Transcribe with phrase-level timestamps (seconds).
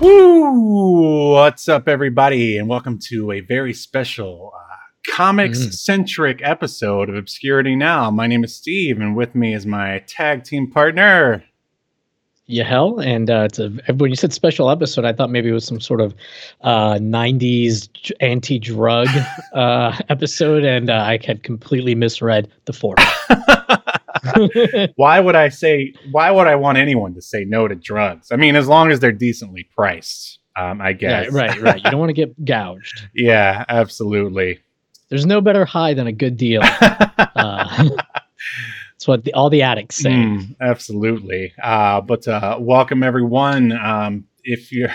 [0.00, 1.30] Woo!
[1.32, 4.76] What's up, everybody, and welcome to a very special uh,
[5.10, 8.10] comics centric episode of Obscurity Now.
[8.10, 11.44] My name is Steve, and with me is my tag team partner.
[12.44, 15.64] Yahel, and uh, it's a when you said special episode, I thought maybe it was
[15.64, 16.14] some sort of
[16.60, 19.08] uh, '90s anti-drug
[19.54, 23.12] uh, episode, and uh, I had completely misread the format.
[24.96, 28.32] why would I say, why would I want anyone to say no to drugs?
[28.32, 31.32] I mean, as long as they're decently priced, um, I yeah, guess.
[31.32, 31.84] right, right.
[31.84, 33.08] You don't want to get gouged.
[33.14, 34.60] Yeah, absolutely.
[35.08, 36.62] There's no better high than a good deal.
[37.18, 37.88] Uh,
[38.92, 40.10] that's what the, all the addicts say.
[40.10, 41.52] Mm, absolutely.
[41.62, 43.72] Uh, but uh, welcome everyone.
[43.72, 44.94] Um, if you're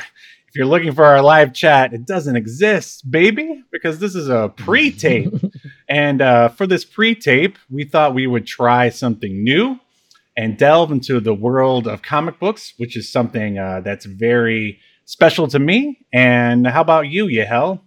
[0.52, 4.52] if you're looking for our live chat, it doesn't exist, baby, because this is a
[4.54, 5.34] pre-tape.
[5.90, 9.80] and uh, for this pre-tape, we thought we would try something new
[10.36, 15.48] and delve into the world of comic books, which is something uh, that's very special
[15.48, 16.06] to me.
[16.12, 17.82] And how about you, Yahel?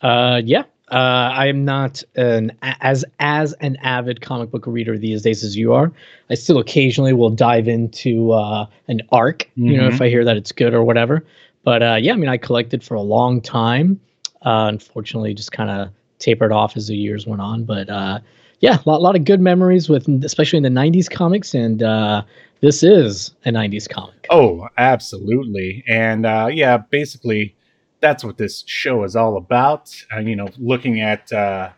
[0.00, 0.64] Uh, yeah.
[0.90, 5.56] Uh, I am not an as as an avid comic book reader these days as
[5.56, 5.90] you are.
[6.28, 10.36] I still occasionally will dive into uh, an arc, you know, if I hear that
[10.36, 11.24] it's good or whatever.
[11.64, 14.00] But uh, yeah, I mean, I collected for a long time.
[14.44, 17.64] Uh, unfortunately, just kind of tapered off as the years went on.
[17.64, 18.20] But uh,
[18.60, 22.22] yeah, a lot, lot of good memories with, especially in the '90s comics, and uh,
[22.60, 24.26] this is a '90s comic.
[24.30, 25.84] Oh, absolutely.
[25.86, 27.54] And uh, yeah, basically,
[28.00, 29.94] that's what this show is all about.
[30.20, 31.70] You know, looking at uh,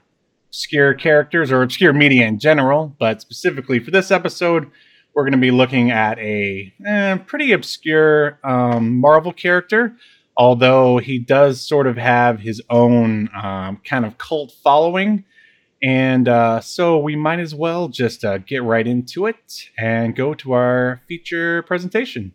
[0.49, 4.71] obscure characters or obscure media in general, but specifically for this episode,
[5.15, 9.97] we're going to be looking at a eh, pretty obscure um, Marvel character.
[10.37, 15.25] Although he does sort of have his own um, kind of cult following.
[15.81, 20.35] And uh, so we might as well just uh, get right into it and go
[20.35, 22.33] to our feature presentation.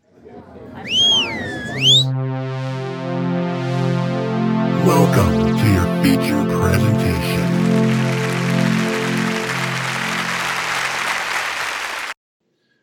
[4.85, 6.98] Welcome to your feature presentation.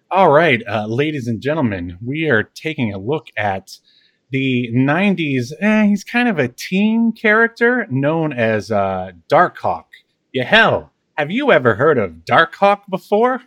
[0.08, 3.76] All right, uh, ladies and gentlemen, we are taking a look at
[4.30, 5.52] the 90s.
[5.60, 9.86] Eh, he's kind of a teen character known as uh, Darkhawk.
[10.32, 13.42] Yeah, hell, have you ever heard of Darkhawk before?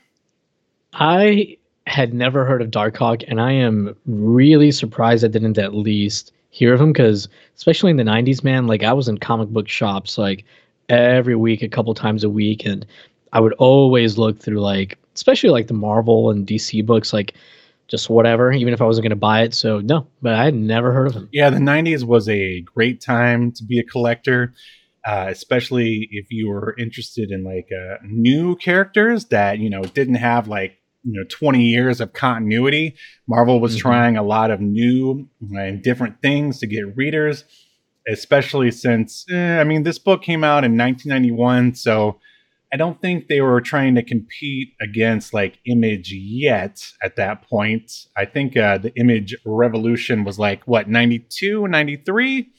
[0.92, 6.34] I had never heard of Darkhawk, and I am really surprised I didn't at least
[6.50, 9.70] hear of him because, especially in the '90s, man, like I was in comic book
[9.70, 10.44] shops like
[10.90, 12.86] every week, a couple times a week, and
[13.32, 17.34] I would always look through like, especially like the Marvel and DC books, like
[17.90, 19.54] just whatever, even if I wasn't going to buy it.
[19.54, 21.30] So no, but I had never heard of him.
[21.34, 24.54] Yeah, the 90s was a great time to be a collector,
[25.06, 30.16] uh, especially if you were interested in like uh, new characters that, you know, didn't
[30.16, 32.96] have like, you know, 20 years of continuity.
[33.28, 33.80] Marvel was Mhm.
[33.80, 37.44] trying a lot of new and different things to get readers,
[38.08, 41.74] especially since, eh, I mean, this book came out in 1991.
[41.76, 42.20] So
[42.72, 47.92] I don't think they were trying to compete against like Image yet at that point.
[48.16, 52.50] I think uh, the Image revolution was like what 92, 93.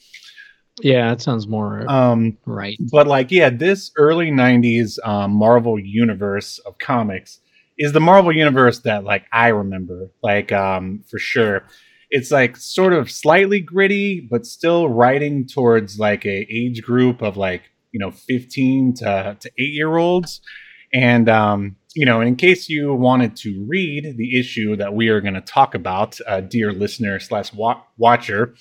[0.81, 2.77] Yeah, that sounds more Um, right.
[2.91, 7.39] but like yeah, this early 90s um, Marvel universe of comics
[7.77, 11.63] is the Marvel universe that like I remember, like um, for sure.
[12.13, 17.37] It's like sort of slightly gritty, but still writing towards like a age group of
[17.37, 20.41] like you know 15 to, to 8 year olds
[20.93, 25.21] and um, you know in case you wanted to read the issue that we are
[25.21, 27.51] going to talk about uh, dear listener slash
[27.97, 28.55] watcher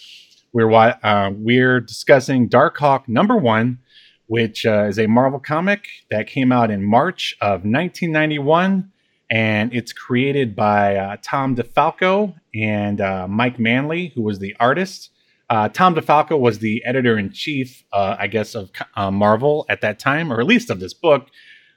[0.53, 3.79] we're uh, we're discussing darkhawk number one
[4.27, 8.91] which uh, is a marvel comic that came out in march of 1991
[9.31, 15.11] and it's created by uh, tom defalco and uh, mike manley who was the artist
[15.51, 19.81] uh, Tom DeFalco was the editor in chief, uh, I guess, of uh, Marvel at
[19.83, 21.27] that time, or at least of this book.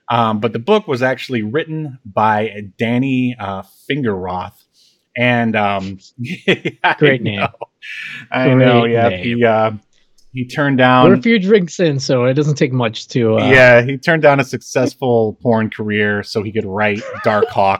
[0.10, 4.54] Um, but the book was actually written by Danny uh, Fingeroth.
[5.18, 5.98] And um,
[6.84, 7.31] I Great know.
[7.31, 7.48] name.
[8.31, 8.86] I know.
[8.86, 9.24] Yeah, name.
[9.24, 9.72] he uh,
[10.31, 11.14] he turned We're down.
[11.14, 13.38] a few drinks in, so it doesn't take much to.
[13.38, 17.80] Uh, yeah, he turned down a successful porn career so he could write Darkhawk.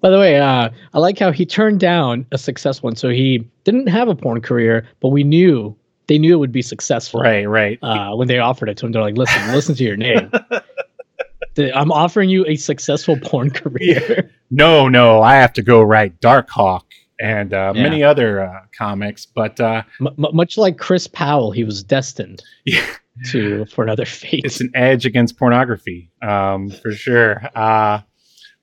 [0.00, 2.96] By the way, uh, I like how he turned down a successful one.
[2.96, 5.74] So he didn't have a porn career, but we knew
[6.06, 7.20] they knew it would be successful.
[7.20, 7.78] Right, right.
[7.82, 10.30] Uh, when they offered it to him, they're like, "Listen, listen to your name.
[11.74, 16.82] I'm offering you a successful porn career." no, no, I have to go write Darkhawk
[17.20, 17.82] and uh, Yeah.
[17.82, 22.42] many other uh, comics, but uh, M- m- much like Chris Powell, he was destined
[22.66, 22.84] yeah,
[23.30, 24.42] to for another fate.
[24.44, 27.40] it's an edge against pornography, um, for sure.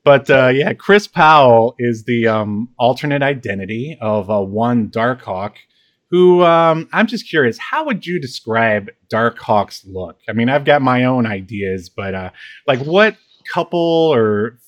[0.04, 5.54] But uh, yeah, Chris Powell is the um, alternate identity of uh, one Darkhawk.
[6.10, 10.18] Who um, I'm just curious, how would you describe Darkhawk's look?
[10.28, 12.32] I mean, I've got my own ideas, but uh,
[12.68, 13.16] like, what
[13.52, 14.60] couple or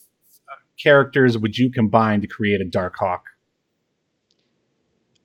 [0.50, 3.22] uh, characters would you combine to create a Darkhawk?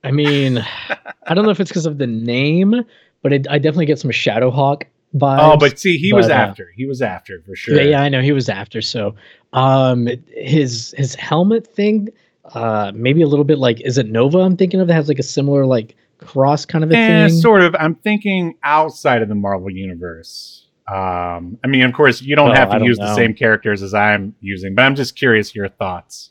[0.03, 0.59] I mean,
[1.27, 2.85] I don't know if it's because of the name,
[3.23, 4.85] but it, I definitely get some Shadowhawk
[5.17, 5.39] vibes.
[5.41, 6.71] Oh, but see, he was but, uh, after.
[6.77, 7.77] He was after for sure.
[7.77, 8.81] Yeah, yeah, I know he was after.
[8.83, 9.15] So,
[9.53, 12.09] um, his his helmet thing,
[12.55, 14.39] uh, maybe a little bit like is it Nova?
[14.41, 17.41] I'm thinking of that has like a similar like cross kind of a Eh, thing.
[17.41, 17.75] sort of.
[17.79, 20.67] I'm thinking outside of the Marvel universe.
[20.89, 23.83] Um, I mean, of course, you don't Well, have to don't use the same characters
[23.83, 26.31] as I'm using, but I'm just curious your thoughts.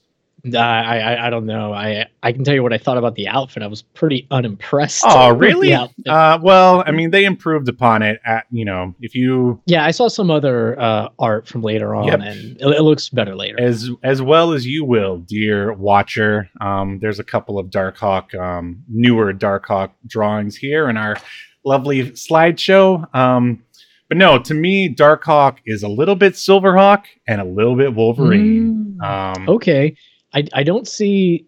[0.55, 1.73] I, I I don't know.
[1.73, 3.63] I I can tell you what I thought about the outfit.
[3.63, 5.03] I was pretty unimpressed.
[5.07, 5.73] Oh, really?
[5.73, 8.19] Uh, well, I mean, they improved upon it.
[8.25, 12.07] At you know, if you yeah, I saw some other uh, art from later on,
[12.07, 12.19] Yep.
[12.21, 13.59] and it, it looks better later.
[13.59, 16.49] as as well as you will, dear watcher.
[16.61, 21.17] Um, there's a couple of Darkhawk, um, newer Darkhawk drawings here in our
[21.65, 23.13] lovely slideshow.
[23.15, 23.63] Um,
[24.09, 28.97] but no, to me, Darkhawk is a little bit Silverhawk and a little bit Wolverine.
[29.01, 29.37] Mm.
[29.37, 29.95] Um, Okay,
[30.37, 31.45] I I don't see.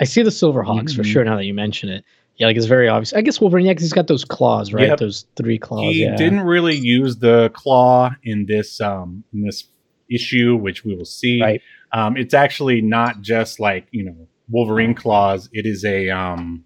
[0.00, 1.12] I see the Silverhawks for Mhm.
[1.12, 2.04] sure now that you mention it.
[2.36, 3.12] Yeah, like it's very obvious.
[3.12, 4.88] I guess Wolverine, yeah, he's got those claws, right?
[4.88, 4.98] Yep.
[4.98, 5.92] Those three claws.
[5.92, 6.16] he yeah.
[6.16, 9.64] didn't really use the claw in this um, in this
[10.10, 11.40] issue, which we will see.
[11.42, 11.60] Right.
[11.92, 14.16] Um, it's actually not just like you know
[14.48, 15.50] Wolverine claws.
[15.52, 16.64] It is a um,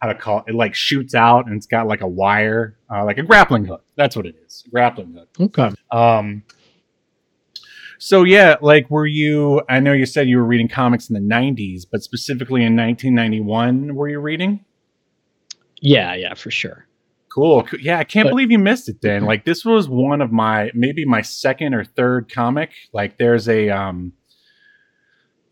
[0.00, 0.50] how to call it?
[0.50, 3.82] It like shoots out and it's got like a wire, uh, like a grappling hook.
[3.96, 4.62] That's what it is.
[4.70, 5.28] Grappling hook.
[5.40, 5.70] Okay.
[5.90, 6.44] Um,
[7.98, 9.62] so yeah, like were you?
[9.68, 13.94] I know you said you were reading comics in the '90s, but specifically in 1991,
[13.94, 14.64] were you reading?
[15.80, 16.86] Yeah, yeah, for sure.
[17.32, 17.66] Cool.
[17.80, 19.24] Yeah, I can't But- believe you missed it then.
[19.24, 22.70] Like this was one of my maybe my second or third comic.
[22.94, 24.12] Like there's a um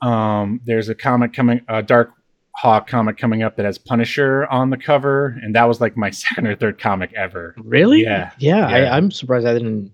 [0.00, 2.12] um there's a comic coming a Dark
[2.56, 6.10] Hawk comic coming up that has Punisher on the cover and that was like my
[6.24, 7.54] second or third comic ever.
[7.58, 8.02] Really?
[8.02, 8.90] Yeah, Yeah, yeah.
[8.92, 9.92] I, I'm surprised I didn't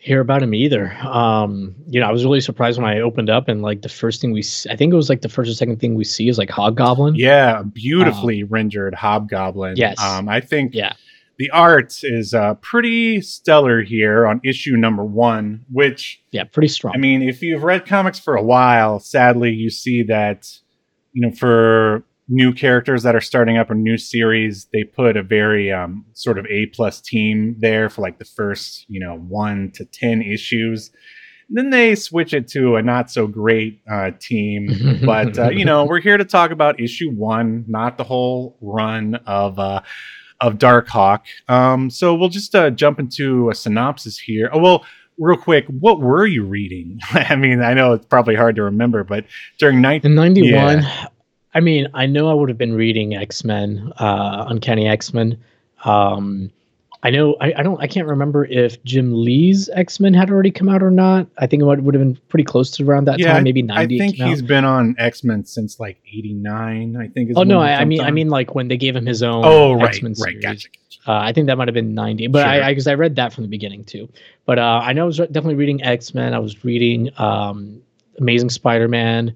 [0.00, 0.92] hear about him either.
[1.02, 4.20] Um, you know, I was really surprised when I opened up and like the first
[4.20, 6.38] thing we, I think it was like the first or second thing we see is
[6.38, 7.16] like Hobgoblin.
[7.16, 9.76] Yeah, beautifully rendered Hobgoblin.
[9.76, 10.00] Yes.
[10.00, 10.92] Um I think Yeah.
[11.38, 16.94] the art is uh pretty stellar here on issue number 1, which Yeah, pretty strong.
[16.94, 20.48] I mean, if you've read comics for a while, sadly, you see that,
[21.12, 25.22] you know, for new characters that are starting up a new series, they put a
[25.22, 29.70] very um, sort of A plus team there for like the first, you know, one
[29.74, 30.90] to 10 issues.
[31.50, 35.00] Then they switch it to a not so great uh, team.
[35.04, 39.16] but, uh, you know, we're here to talk about issue one, not the whole run
[39.26, 39.58] of.
[39.58, 39.82] Uh,
[40.40, 41.22] of Darkhawk.
[41.48, 44.48] Um, so we'll just uh, jump into a synopsis here.
[44.52, 44.84] Oh, well,
[45.18, 47.00] real quick, what were you reading?
[47.10, 49.24] I mean, I know it's probably hard to remember, but
[49.58, 50.84] during night, In 91,
[51.58, 55.36] I mean, I know I would have been reading X Men, uh, Uncanny X Men.
[55.84, 56.52] Um,
[57.02, 60.52] I know, I, I don't, I can't remember if Jim Lee's X Men had already
[60.52, 61.26] come out or not.
[61.38, 63.62] I think it would, would have been pretty close to around that Yeah, time, maybe
[63.64, 63.94] I 90.
[63.96, 64.30] it think came out.
[64.30, 66.96] he's been on X Men since like '89.
[66.96, 67.30] I think.
[67.30, 69.42] Is Oh no, I, I mean, I mean, like when they gave him his own.
[69.44, 70.44] oh right, X-Men right, series.
[70.44, 70.68] gotcha.
[71.08, 72.62] Uh, I think that might have been 90, but Sure.
[72.64, 74.08] I because I, read that from the beginning too.
[74.46, 76.34] But uh, I know I was definitely reading X Men.
[76.34, 77.82] I was reading um,
[78.20, 79.34] Amazing Spider Man.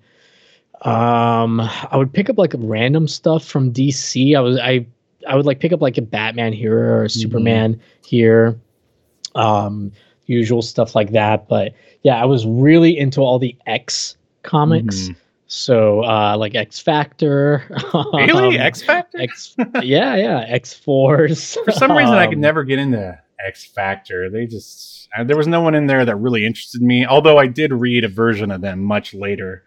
[0.83, 4.37] Um, I would pick up like random stuff from DC.
[4.37, 4.87] I was I
[5.29, 7.21] I would like pick up like a Batman here or a Mm-hmm.
[7.21, 8.59] Superman here,
[9.35, 9.93] um,
[10.27, 11.49] usual stuff like that.
[11.49, 14.97] But yeah, I was really into all the X comics.
[15.09, 15.17] Mhm.
[15.47, 17.65] So uh, like X Factor.
[18.15, 19.21] Really, um, X Factor?
[19.21, 21.57] X, yeah, yeah, X Force.
[21.65, 24.31] For some reason, I could Um, never get into X Factor.
[24.31, 27.05] They just uh, there was no one in there that really interested me.
[27.07, 29.63] Although I did read a version of them much later.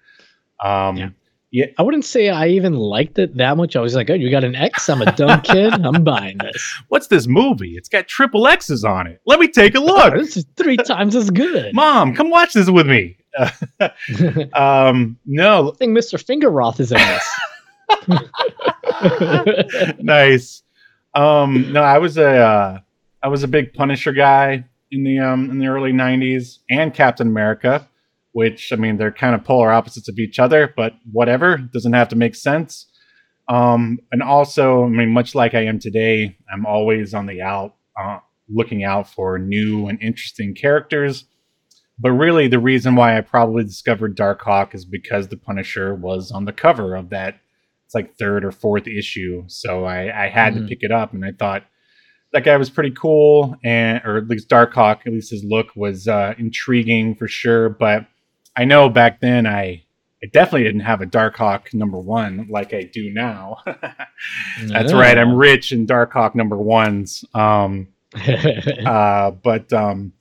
[0.64, 1.16] Um,
[1.52, 1.68] Yeah.
[1.78, 3.78] I wouldn't say I even liked it that much.
[3.78, 4.90] I was like, "Oh, you got an X?
[4.90, 5.72] I'm a dumb kid.
[5.74, 6.74] I'm buying this.
[6.90, 7.78] What's this movie?
[7.78, 9.22] It's got triple X's on it.
[9.26, 10.16] Let me take a look.
[10.16, 13.18] this is three times as good." Mom, come watch this with me.
[14.54, 16.22] Um, no, I think Mr.
[16.22, 17.26] Fingeroth is in this.
[20.02, 20.64] nice.
[21.14, 22.80] Um, no, I was a uh,
[23.24, 27.28] I was a big Punisher guy in the um in the early '90s and Captain
[27.28, 27.88] America.
[28.36, 32.10] Which I mean they're kind of polar opposites of each other, but whatever doesn't have
[32.10, 32.86] to make sense.
[33.48, 37.76] Um, and also, I mean, much like I am today, I'm always on the out,
[37.98, 41.24] uh, looking out for new and interesting characters.
[41.98, 46.44] But really, the reason why I probably discovered Darkhawk is because the Punisher was on
[46.44, 47.36] the cover of that.
[47.86, 50.58] It's like third or fourth issue, so I, I had Mhm.
[50.64, 51.64] to pick it up, and I thought
[52.34, 56.06] that guy was pretty cool, and or at least Darkhawk, at least his look was
[56.10, 57.70] uh, intriguing for sure.
[57.70, 58.08] But
[58.56, 59.84] I know back then I
[60.24, 63.58] I definitely didn't have a Darkhawk number one like I do now.
[64.64, 67.24] That's right, I'm rich in Darkhawk number ones.
[67.34, 67.90] Um,
[68.86, 70.14] uh, but um,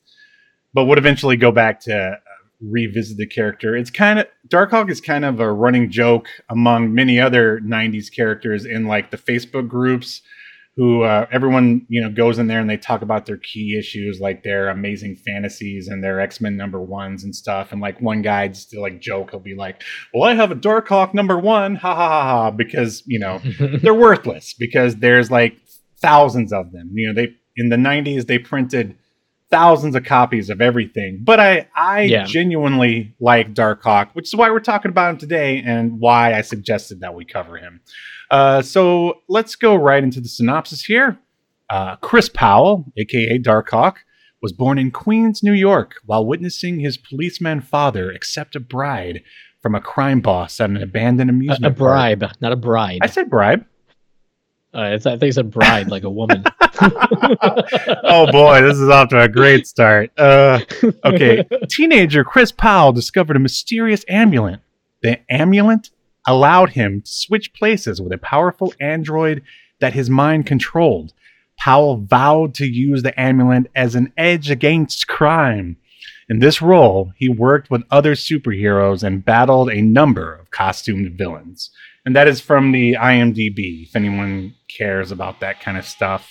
[0.75, 2.17] but would eventually go back to uh,
[2.61, 3.77] revisit the character.
[3.77, 8.67] It's kind of Darkhawk is kind of a running joke among many other '90s characters
[8.67, 10.23] in like the Facebook groups.
[10.77, 14.19] Who uh, everyone you know goes in there and they talk about their key issues,
[14.21, 17.71] like their amazing fantasies and their X Men number ones and stuff.
[17.71, 20.57] And like one guy just to like joke, he'll be like, "Well, I have a
[20.57, 23.41] Darkhawk number one, ha ha ha ha," because you know
[23.83, 25.57] they're worthless because there's like
[26.01, 26.91] thousands of them.
[26.93, 28.97] You know, they in the 90s they printed
[29.51, 31.21] thousands of copies of everything.
[31.23, 32.25] But I I Yeah.
[32.25, 36.99] genuinely like Darkhawk which is why we're talking about him today and why I suggested
[37.01, 37.81] that we cover him.
[38.31, 41.19] Uh, so let's go right into the synopsis here.
[41.71, 43.97] Uh, Chris Powell, aka Darkhawk,
[44.43, 49.23] was born in Queens, New York, while witnessing his policeman father accept a bride
[49.63, 51.79] from a crime boss at an abandoned a, amusement a park.
[51.79, 52.99] bribe, not a bride.
[53.03, 53.65] I said bribe.
[54.75, 56.45] Uh, I I think it's a bride, like a woman.
[58.03, 60.11] oh boy, this is off to a great start.
[60.19, 60.61] Uh,
[61.05, 64.61] okay, teenager Chris Powell discovered a mysterious amulet.
[65.03, 65.91] The amulet
[66.27, 69.43] allowed him to switch places with a powerful android
[69.81, 71.13] that his mind controlled.
[71.59, 75.77] Powell vowed to use the amulet as an edge against crime.
[76.29, 81.71] In this role, he worked with other superheroes and battled a number of costumed villains.
[82.07, 86.31] And that is from the IMDb, if anyone cares about that kind of stuff.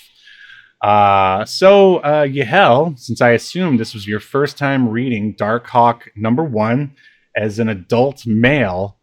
[0.82, 6.44] Uh, so, uh, Yahel, since I assume this was your first time reading Darkhawk number
[6.44, 6.94] one
[7.36, 8.98] as an adult male,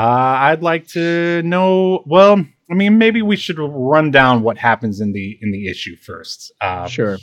[0.00, 2.02] I'd like to know.
[2.06, 5.96] Well, I mean, maybe we should run down what happens in the in the issue
[5.96, 6.52] first.
[6.60, 7.18] Uh, sure.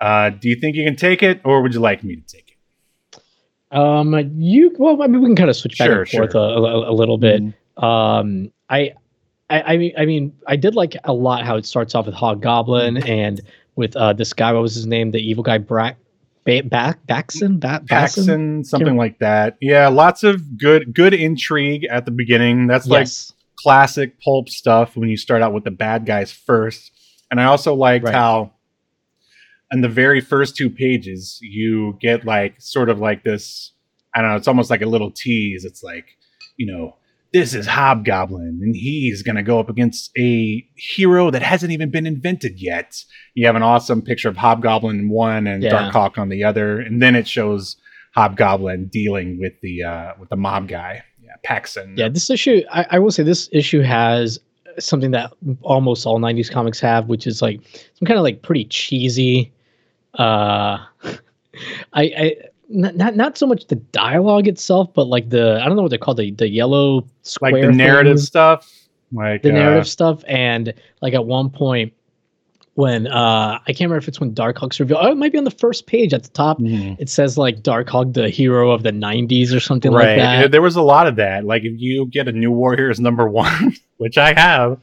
[0.00, 2.48] Uh, do you think you can take it, or would you like me to take
[2.50, 3.76] it?
[3.76, 6.40] Um, you well, I mean, we can kind of switch back Sure, and forth sure.
[6.42, 7.42] a, a, a little bit.
[7.78, 8.92] Um, I,
[9.48, 12.14] I, I mean, I mean, I did like a lot how it starts off with
[12.14, 13.40] Hobgoblin and
[13.76, 14.52] with uh this guy.
[14.52, 15.10] What was his name?
[15.12, 15.96] The evil guy, Brack,
[16.44, 17.82] ba- Back, Baxon, ba-?
[17.88, 19.56] Paxson, something like that.
[19.60, 22.66] Yeah, lots of good good intrigue at the beginning.
[22.66, 23.32] That's like Yes.
[23.56, 26.90] classic pulp stuff when you start out with the bad guys first.
[27.30, 28.14] And I also liked Right.
[28.14, 28.52] how
[29.72, 33.72] in the very first two pages you get like sort of like this
[34.14, 35.64] I don't know, it's almost like a little tease.
[35.64, 36.04] It's like,
[36.58, 36.96] you know,
[37.32, 41.90] this is Hobgoblin and he's going to go up against a hero that hasn't even
[41.90, 43.02] been invented yet.
[43.34, 45.90] You have an awesome picture of Hobgoblin in one and Yeah.
[45.90, 47.76] Darkhawk on the other and then it shows
[48.14, 51.02] Hobgoblin dealing with the uh with the mob guy.
[51.22, 51.94] Yeah, Paxson.
[51.96, 54.38] Yeah, this issue, I, I will say, this issue has
[54.78, 57.60] something that almost all '90s comics have, which is like
[57.94, 59.50] some kind of like pretty cheesy.
[60.18, 60.78] Uh,
[61.94, 62.36] I, I
[62.72, 65.90] not, not not so much the dialogue itself, but like the I don't know what
[65.90, 68.72] they're called the the yellow square like the narrative things, stuff.
[69.12, 71.92] Like the uh, narrative stuff, and like at one point
[72.74, 75.00] when uh I can't remember if it's when Darkhawk's revealed.
[75.04, 76.58] Oh, it might be on the first page at the top.
[76.58, 76.96] mhm.
[76.98, 80.08] It says like Darkhawk, the hero of the '90s, or something right.
[80.08, 80.50] like that.
[80.50, 81.44] There was a lot of that.
[81.44, 84.78] Like if you get a New Warriors number one, which I have,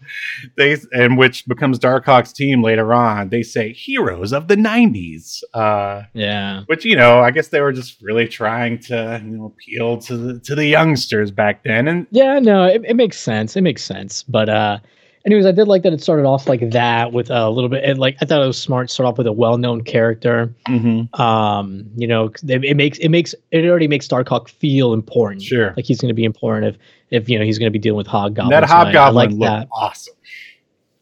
[0.56, 5.42] they and which becomes Darkhawk's team later on, they say heroes of the '90s.
[5.56, 6.64] Uh, yeah.
[6.68, 10.16] which you know, I guess they were just really trying to you know appeal to
[10.16, 11.88] the to the youngsters back then.
[11.88, 13.56] And Yeah, no, it, it makes sense.
[13.56, 14.22] It makes sense.
[14.24, 14.80] But uh
[15.26, 18.00] anyways, I did like that it started off like that with a little bit and
[18.00, 20.54] like I thought it was smart to start off with a well-known character.
[20.68, 25.42] mhm, Um, you know, it, it makes it makes it already makes Darkhawk feel important.
[25.44, 26.78] sure, Like he's going to be important if
[27.12, 28.50] if you know he's going to be dealing with Hobgoblin.
[28.52, 29.68] that So I- I Hobgoblin like looked that.
[29.72, 30.14] awesome.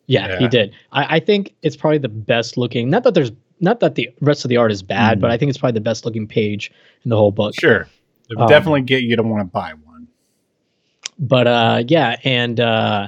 [0.07, 0.39] Yeah, Yeah.
[0.39, 0.74] he did.
[0.93, 2.89] I, I think it's probably the best looking.
[2.89, 5.21] Not that there's not that the rest of the art is bad, Mhm.
[5.21, 6.71] but I think it's probably the best looking page
[7.03, 7.59] in the whole book.
[7.59, 7.88] Sure,
[8.29, 10.07] it would Um, definitely get you to want to buy one.
[11.19, 13.07] but uh yeah and uh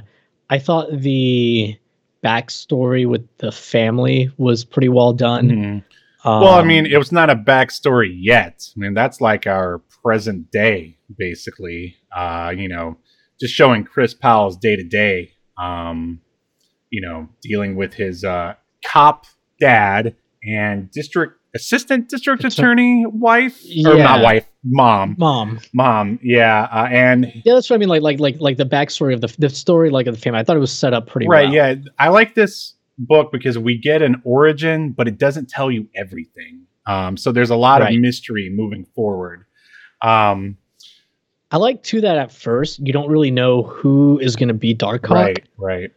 [0.50, 1.77] i thought the
[2.24, 5.84] backstory with the family was pretty well done Mhm.
[6.25, 8.68] Well, I Um, mean, it was not a backstory yet.
[8.75, 11.96] I mean, that's like our present day, basically.
[12.13, 12.98] Uh, you know,
[13.39, 15.32] just showing Chris Powell's day to day.
[15.58, 16.20] Um,
[16.89, 19.27] you know, dealing with his uh, cop
[19.62, 20.13] dad
[20.44, 24.03] and district assistant district attorney wife or Yeah.
[24.03, 25.60] not wife, mom, Mom.
[25.74, 26.20] mom.
[26.24, 27.89] Yeah, uh, and Yeah, that's what I mean.
[27.89, 30.39] Like, like, like, like the backstory of the the story, like of the family.
[30.39, 31.53] I thought it was set up pretty right, well.
[31.53, 35.88] yeah, I like this book because we get an origin, but it doesn't tell you
[35.96, 36.62] everything.
[36.86, 37.96] Um, so there's a lot Right.
[37.96, 39.46] of mystery moving forward.
[40.01, 40.58] Um,
[41.51, 44.75] I like too that at first you don't really know who is going to be
[44.75, 45.10] Darkhawk.
[45.10, 45.91] right, right,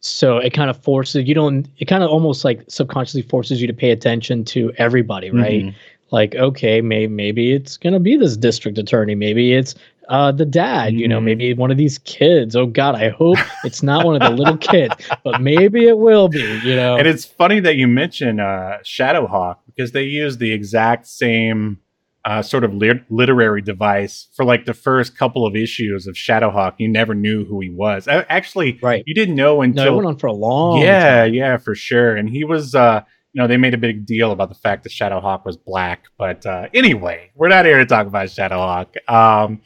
[0.00, 1.66] So it kind of forces you don't.
[1.78, 5.64] It kind of almost like subconsciously forces you to pay attention to everybody, right?
[5.64, 5.74] Mhm.
[6.10, 9.14] Like, okay, maybe maybe it's gonna be this district attorney.
[9.14, 9.74] Maybe it's
[10.08, 10.94] uh the dad.
[10.94, 12.54] You know, maybe one of these kids.
[12.56, 16.28] Oh God, I hope it's not one of the little kids, but maybe it will
[16.28, 16.60] be.
[16.64, 21.06] You know, And it's funny that you mention uh, Shadowhawk because they use the exact
[21.08, 21.78] same
[22.24, 26.74] uh, sort of lit- literary device for like the first couple of issues of Shadowhawk.
[26.78, 28.06] You never knew who he was.
[28.08, 29.02] Actually, right.
[29.06, 30.80] you didn't know No, until it went on for a long.
[30.82, 31.34] yeah, time.
[31.34, 32.16] yeah, for sure.
[32.16, 34.90] And he was, uh, you know, they made a big deal about the fact that
[34.92, 36.04] Shadowhawk was black.
[36.18, 38.96] But uh, anyway, we're not here to talk about Shadowhawk.
[39.10, 39.62] Um,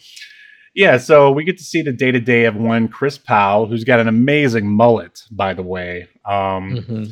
[0.74, 3.84] yeah, so we get to see the day to day of one Chris Powell, who's
[3.84, 6.08] got an amazing mullet, by the way.
[6.24, 7.08] Um, Mhm.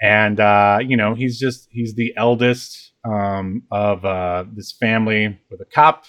[0.00, 5.60] and uh, you know he's just he's the eldest um, of uh, this family with
[5.60, 6.04] a cop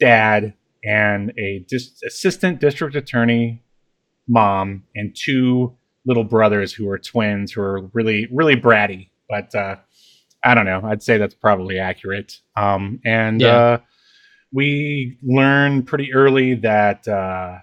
[0.00, 0.54] dad
[0.84, 3.62] and a dis- assistant district attorney
[4.28, 5.74] mom and two
[6.06, 9.08] little brothers who are twins who are really really bratty.
[9.28, 9.76] But uh,
[10.44, 10.80] i don't know.
[10.84, 12.38] I'd say that's probably accurate.
[12.56, 13.56] Um, and Yeah.
[13.56, 13.78] uh,
[14.52, 17.58] we learn pretty early that uh,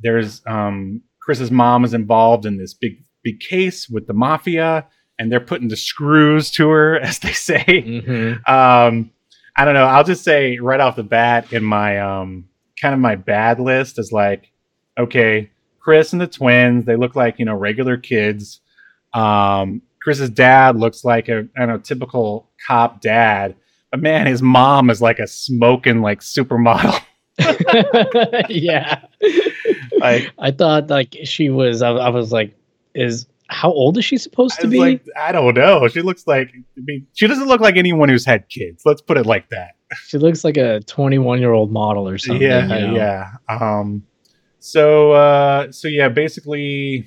[0.00, 4.86] there's um, Chris's mom is involved in this big big case with the mafia,
[5.18, 7.64] and they're putting the screws to her, as they say.
[7.64, 8.48] Mhm.
[8.48, 9.10] Um,
[9.56, 9.86] I don't know.
[9.86, 12.48] I'll just say right off the bat in my um,
[12.80, 14.50] kind of my bad list is like,
[14.98, 18.60] okay, Chris and the twins, they look like you know regular kids.
[19.12, 23.54] Um, Chris's dad looks like a I don't know typical cop dad,
[23.90, 27.00] but man, his mom is like a smoking like supermodel.
[28.48, 29.04] yeah.
[29.98, 31.80] Like- I thought like she was.
[31.82, 32.54] I, I was like,
[32.94, 34.78] is how old is she supposed to be?
[34.78, 35.86] like, I don't know.
[35.88, 38.82] She looks like I mean, she doesn't look like anyone who's had kids.
[38.84, 39.76] Let's put it like that.
[40.06, 42.42] she looks like a 21 year old model or something.
[42.42, 42.96] yeah, you know?
[42.96, 43.30] yeah.
[43.48, 44.04] Um,
[44.58, 47.06] so, uh, so yeah, basically,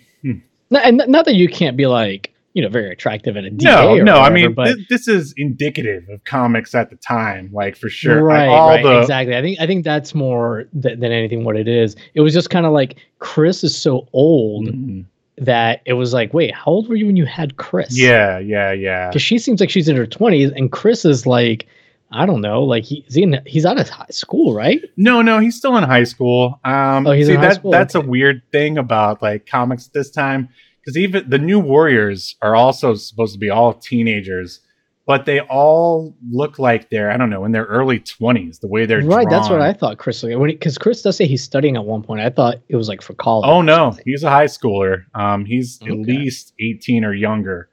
[0.69, 3.65] No- and not that you can't be like, you know, very attractive at a DA
[3.69, 4.15] no, no.
[4.19, 8.23] I mean, but thi- this is indicative of comics at the time, like for sure.
[8.23, 9.35] Like, right, all right, the exactly.
[9.37, 11.95] I think I think that's more th- than anything what it is.
[12.15, 15.05] It was just kind of like Chris is so old Mhm.
[15.37, 17.97] That it was like, wait, how old were you when you had Chris?
[17.97, 19.09] yeah, yeah, yeah.
[19.09, 21.67] because she seems like she's in her 20s, and Chris is like,
[22.11, 24.81] I don't know, like he, is he in, he's out of high school, right?
[24.95, 26.59] No, no, he's still in high school.
[26.63, 27.71] Um, Oh, he's see, in high that school?
[27.71, 30.49] that's a weird thing about like comics this time
[30.81, 34.61] because even the new Warriors are also supposed to be all teenagers,
[35.07, 38.59] but they all look like they're I don't know in their early twenties.
[38.59, 39.61] The way they're right, that's what.
[39.61, 39.97] I thought.
[39.97, 42.19] Chris, because Chris does say he's studying at one point.
[42.19, 43.47] I thought it was like for college.
[43.47, 44.03] Oh no, something.
[44.05, 45.05] he's a high schooler.
[45.15, 47.69] Um, he's at least eighteen or younger.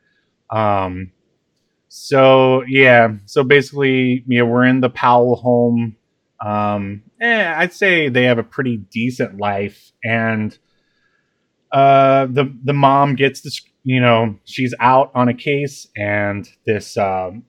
[0.51, 1.11] Um,
[1.89, 5.97] so yeah, so basically, yeah, we're in the Powell home.
[6.41, 10.57] Um, eh, I'd say they have a pretty decent life, and
[11.73, 13.61] uh, the the mom gets this.
[13.85, 17.45] You know, she's out on a case, and this um,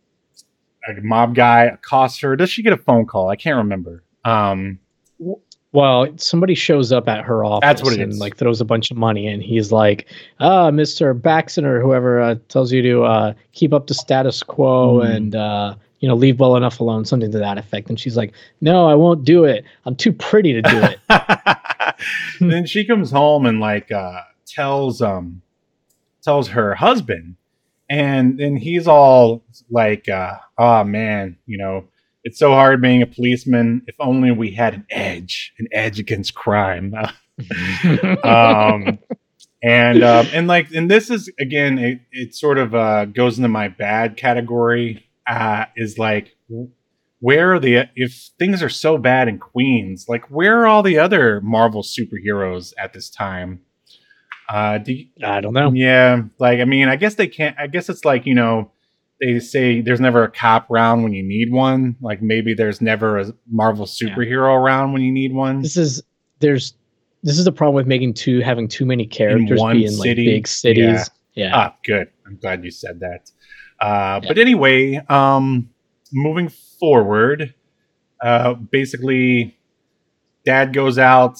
[0.87, 2.35] a mob guy accosts her.
[2.35, 3.29] Does she get a phone call?
[3.29, 4.03] I can't remember.
[4.25, 4.79] Um,
[5.71, 8.19] Well, somebody shows up at her office That's what it and is.
[8.19, 10.07] like throws a bunch of money, and he's like,
[10.39, 14.99] "Ah, Mister Baxton or whoever uh, tells you to uh, keep up the status quo
[14.99, 15.15] Mhm.
[15.15, 17.89] and uh, you know leave well enough alone," something to that effect.
[17.89, 19.63] And she's like, "No, I won't do it.
[19.85, 20.99] I'm too pretty to do it."
[22.41, 25.41] then she comes home and like uh tells um
[26.25, 27.37] tells her husband
[27.89, 31.87] and then he's all like uh oh man you know
[32.25, 33.83] it's so hard being a policeman.
[33.85, 36.93] If only we had an edge an edge against crime.
[38.23, 38.97] Um
[39.61, 43.49] and um and like and this is again it, it sort of uh goes into
[43.49, 46.33] my bad category uh is like
[47.19, 50.97] where are the if things are so bad in queens like where are all the
[50.97, 53.59] other marvel superheroes at this time
[54.49, 55.71] uh do you, I don't know.
[55.73, 58.71] yeah like i mean i guess they can't i guess it's like you know
[59.21, 63.17] they say there's never a cop round when you need one like maybe there's never
[63.19, 66.03] a marvel superhero around when you need one This is
[66.39, 66.73] there's
[67.23, 70.09] this is the problem with making two having too many characters one be in like
[70.09, 70.25] city?
[70.25, 71.09] big cities.
[71.33, 71.51] Yeah.
[71.55, 72.07] Ah, good.
[72.27, 73.31] I'm glad you said that.
[73.79, 75.69] Uh, But anyway, um,
[76.13, 77.53] moving forward,
[78.21, 79.57] uh, basically,
[80.45, 81.39] dad goes out,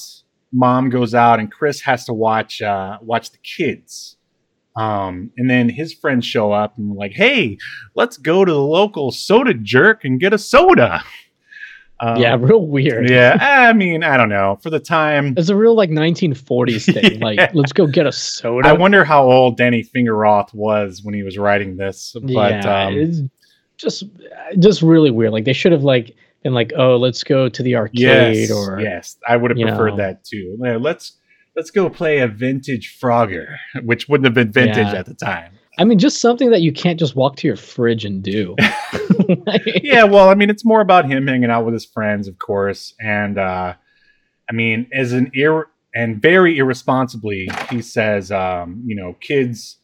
[0.55, 4.17] mom goes out, and Chris has to watch uh, watch the kids.
[4.77, 7.57] Um, and then his friends show up and like, "Hey,
[7.95, 11.03] let's go to the local soda jerk and get a soda."
[12.01, 13.09] Um, yeah, real weird.
[13.09, 13.37] yeah.
[13.69, 14.59] I mean, I don't know.
[14.61, 17.19] For the time, It's a real like 1940s thing.
[17.19, 17.25] Yeah.
[17.25, 18.67] Like, let's go get a soda.
[18.67, 22.13] I wonder how old Danny Fingeroth was when he was writing this.
[22.21, 23.19] But yeah, um, it's
[23.77, 24.03] just
[24.59, 25.31] just really weird.
[25.31, 26.15] Like they should have like
[26.45, 29.91] been like, oh, let's go to the arcade yes, or yes, I would have preferred
[29.91, 29.97] know.
[29.97, 30.55] that too.
[30.59, 31.17] Let's
[31.55, 34.99] let's go play a vintage Frogger, which wouldn't have been vintage Yeah.
[34.99, 35.53] at the time.
[35.79, 38.55] I mean, just something that you can't just walk to your fridge and do.
[39.27, 42.37] Like- yeah, well, I mean, it's more about him hanging out with his friends, of
[42.37, 43.73] course, and uh,
[44.47, 49.77] I mean, as an ir and very irresponsibly, he says, um, you know, kids,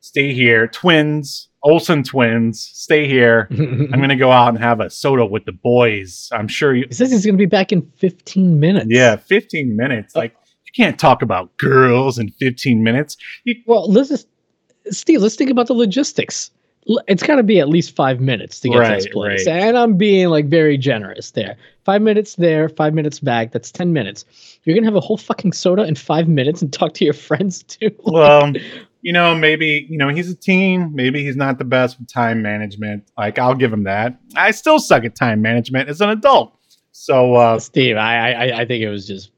[0.00, 3.48] stay here, twins, Olsen twins, stay here.
[3.52, 6.28] I'm gonna go out and have a soda with the boys.
[6.32, 6.84] I'm sure you.
[6.88, 8.86] He says he's gonna be back in 15 minutes.
[8.90, 10.12] Yeah, 15 minutes.
[10.14, 10.20] Oh.
[10.20, 13.16] Like you can't talk about girls in 15 minutes.
[13.44, 14.28] You, Well, let's just
[14.90, 15.22] Steve.
[15.22, 16.50] Let's think about the logistics.
[17.08, 19.56] It's got to be at least five minutes to get to this place, right.
[19.56, 21.56] and I'm being like very generous there.
[21.86, 23.52] Five minutes there, five minutes back.
[23.52, 24.26] That's ten minutes.
[24.64, 27.62] You're gonna have a whole fucking soda in five minutes and talk to your friends
[27.62, 27.90] too.
[28.04, 28.52] well,
[29.04, 30.92] you know, maybe you know he's a teen.
[30.94, 33.04] Maybe he's not the best with time management.
[33.18, 34.18] Like I'll give him that.
[34.34, 36.56] I still suck at time management as an adult.
[36.92, 39.30] So uh, Steve, I, I I think it was just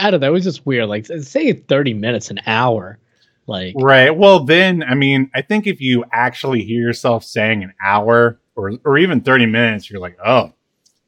[0.00, 0.28] I don't know.
[0.28, 0.88] It was just weird.
[0.88, 3.00] Like say thirty minutes, an hour.
[3.48, 4.16] Like right.
[4.16, 8.74] Well, then I mean, I think if you actually hear yourself saying an hour or
[8.84, 10.52] or even 30 minutes, you're like, oh.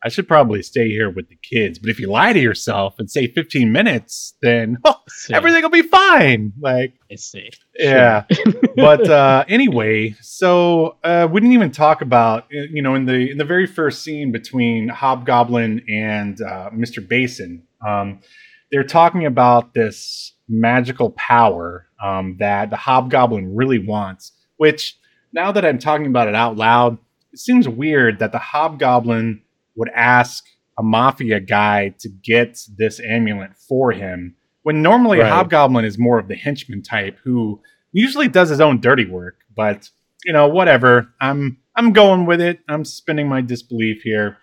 [0.05, 1.79] I should probably stay here with the kids.
[1.79, 4.97] But if you lie to yourself and say 15 minutes, then oh,
[5.31, 6.53] everything will be fine.
[6.61, 7.51] Like, I see.
[7.79, 8.25] yeah.
[8.77, 13.31] but uh, anyway, so uh, we didn't even talk about uh, you know in the
[13.31, 17.07] in the very first scene between Hobgoblin and uh, Mr.
[17.07, 18.21] Basin, um,
[18.73, 24.33] they're talking about this magical power um, that the Hobgoblin really wants.
[24.57, 24.97] Which
[25.33, 26.99] now that I'm talking about it out loud,
[27.33, 29.43] it seems weird that the Hobgoblin
[29.77, 30.45] would ask
[30.79, 36.19] a mafia guy to get this amulet for him when normally a Hobgoblin is more
[36.19, 37.61] of the henchman type who
[37.93, 39.91] usually does his own dirty work but
[40.25, 41.13] you know whatever.
[41.21, 42.61] I'm i'm going with it.
[42.69, 44.39] I'm suspending my disbelief here.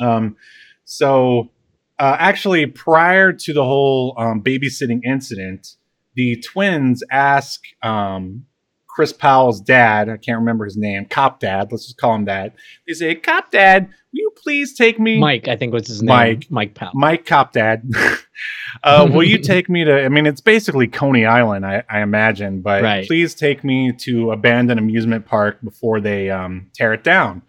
[0.00, 0.36] Um
[0.84, 1.50] so
[1.98, 5.76] uh, actually prior to the whole um, babysitting incident
[6.14, 8.46] the twins ask um
[8.94, 12.54] chris powell's dad i can't remember his name cop dad let's just call him that
[12.86, 16.08] they say cop dad will you please take me Mike, I think was his name.
[16.08, 16.46] Mike.
[16.50, 16.90] Mike Powell.
[16.94, 17.88] Mike Cop Dad,
[18.82, 20.04] uh, will you take me to?
[20.04, 23.06] I mean, it's basically Coney Island, I, I imagine, but Right.
[23.06, 27.42] please take me to abandoned amusement park before they um, tear it down.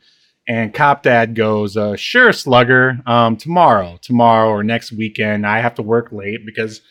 [0.48, 3.00] And Cop Dad goes, uh, "Sure, Slugger.
[3.08, 5.48] Um, tomorrow, tomorrow or next weekend.
[5.48, 6.82] I have to work late because,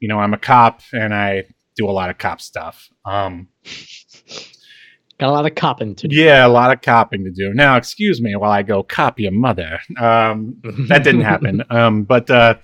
[0.00, 1.44] you know, I'm a cop and I
[1.76, 2.88] do a lot of cop stuff.
[3.04, 3.48] Um,
[5.18, 6.16] Got a lot of copping to do.
[6.16, 7.52] yeah, a lot of copping to do.
[7.52, 9.78] Now, excuse me while I go cop your mother.
[9.98, 10.56] Um,
[10.88, 11.62] that didn't happen.
[11.68, 12.54] Um, but uh,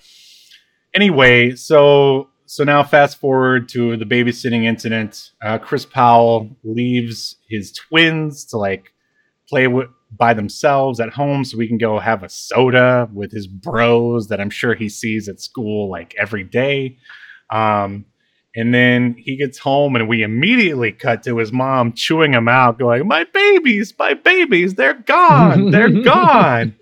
[0.95, 5.33] anyway, so so now fast forward to the babysitting incident.
[5.43, 8.93] Uh, Chris Powell leaves his twins to like
[9.49, 13.47] play with by themselves at home, so we can go have a soda with his
[13.47, 16.97] bros that I'm sure he sees at school like every day.
[17.51, 18.07] Um,
[18.57, 22.79] and then he gets home, and we immediately cut to his mom chewing him out,
[22.79, 26.75] going, "My babies, my babies, they're gone, they're gone."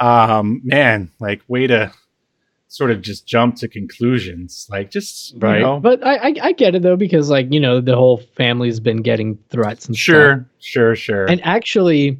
[0.00, 1.90] um man like way to
[2.68, 5.60] sort of just jump to conclusions like just you Right.
[5.62, 8.78] know, But I, I I get it though because like you know the whole family's
[8.78, 10.04] been getting threats and stuff.
[10.04, 12.16] sure sure sure And actually,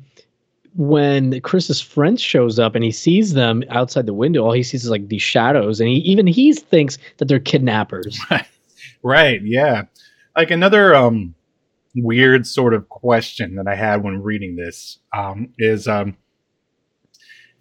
[0.77, 4.85] when Chris's friend shows up and he sees them outside the window, all he sees
[4.85, 8.19] is like these shadows, and he even he thinks that they're kidnappers.
[8.31, 8.47] right
[9.45, 9.85] yeah.
[10.37, 11.35] Like another um
[11.95, 16.17] weird sort of question that i had when reading this um is um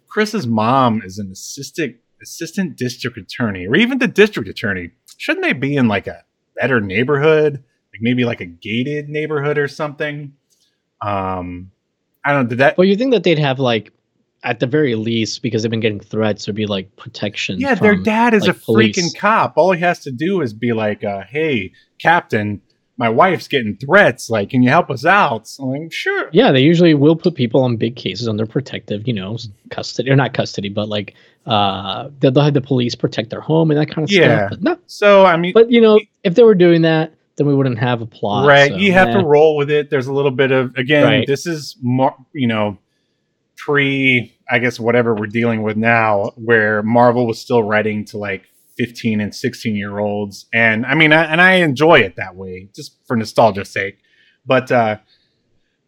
[0.06, 4.90] chris's mom is an assistant assistant district attorney or even the district attorney.
[5.16, 6.24] Shouldn't they be in like a
[6.56, 7.64] better neighborhood?
[7.92, 10.34] Like maybe like a gated neighborhood or something?
[11.00, 11.70] Um
[12.24, 13.92] i don't know did that Well, you think that they'd have like,
[14.44, 17.58] at the very least, because they've been getting threats, there'd be like protection.
[17.60, 18.96] Yeah, their dad is like, a police.
[18.96, 19.54] freaking cop.
[19.56, 22.60] All he has to do is be like, uh, "Hey, Captain,
[22.96, 24.30] my wife's getting threats.
[24.30, 27.34] Like, can you help us out?" So I'm like, "Sure." Yeah, they usually will put
[27.34, 29.36] people on big cases under protective, you know,
[29.70, 31.14] custody or not custody, but like
[31.46, 34.48] uh they'll have the police protect their home and that kind of Yeah.
[34.48, 34.50] stuff.
[34.50, 37.54] But no, So I mean, but you know, if they were doing that, then we
[37.54, 38.46] wouldn't have a plot.
[38.46, 38.70] right?
[38.70, 39.12] so, you have eh.
[39.20, 39.88] to roll with it.
[39.90, 41.04] There's a little bit of again.
[41.04, 41.26] Right.
[41.26, 42.76] This is more, you know,
[43.68, 44.34] pre.
[44.50, 48.46] I guess whatever we're dealing with now, where Marvel was still writing to like
[48.78, 50.46] 15 and 16 year olds.
[50.54, 53.98] And I mean, I, and I enjoy it that way just for nostalgia's sake.
[54.46, 54.96] But, uh,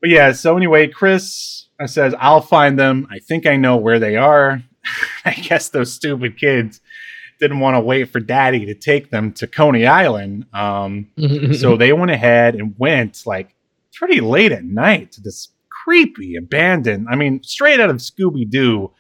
[0.03, 3.07] but yeah, so anyway, Chris uh, says, I'll find them.
[3.11, 4.63] I think I know where they are.
[5.25, 6.83] I guess those stupid kids
[7.39, 10.45] didn't want to wait for daddy to take them to Coney Island.
[10.53, 11.09] Um,
[11.59, 13.55] so they went ahead and went like
[13.95, 15.49] pretty late at night to this
[15.85, 18.91] creepy abandoned, I mean, straight out of Scooby Doo,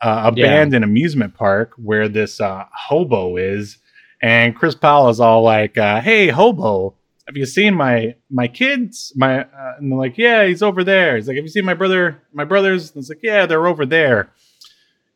[0.00, 3.78] uh, abandoned amusement park where this uh, hobo is.
[4.22, 6.94] And Chris Powell is all like, uh, "Hey, hobo,
[7.26, 9.12] have you seen my my kids?
[9.16, 11.16] My uh, and they're like, yeah, he's over there.
[11.16, 12.22] He's like, have you seen my brother?
[12.32, 12.90] My brothers?
[12.90, 14.32] And it's like, yeah, they're over there.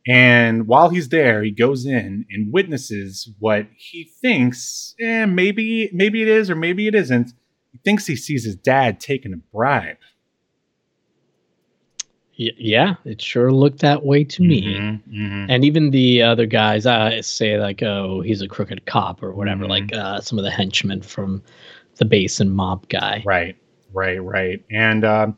[0.09, 6.23] And while he's there, he goes in and witnesses what he thinks, eh, maybe maybe
[6.23, 7.33] it is or maybe it isn't.
[7.73, 9.99] He thinks he sees his dad taking a bribe.
[12.41, 14.63] Yeah, it sure looked that way to me.
[14.63, 15.47] Mhm, mhm.
[15.51, 19.65] And even the other guys uh, say like, "Oh, he's a crooked cop" or whatever.
[19.65, 19.69] Mhm.
[19.69, 21.43] Like uh, some of the henchmen from
[21.97, 23.23] the base and mob guy.
[23.27, 23.57] Right,
[23.93, 24.65] right, right.
[24.71, 25.37] And um,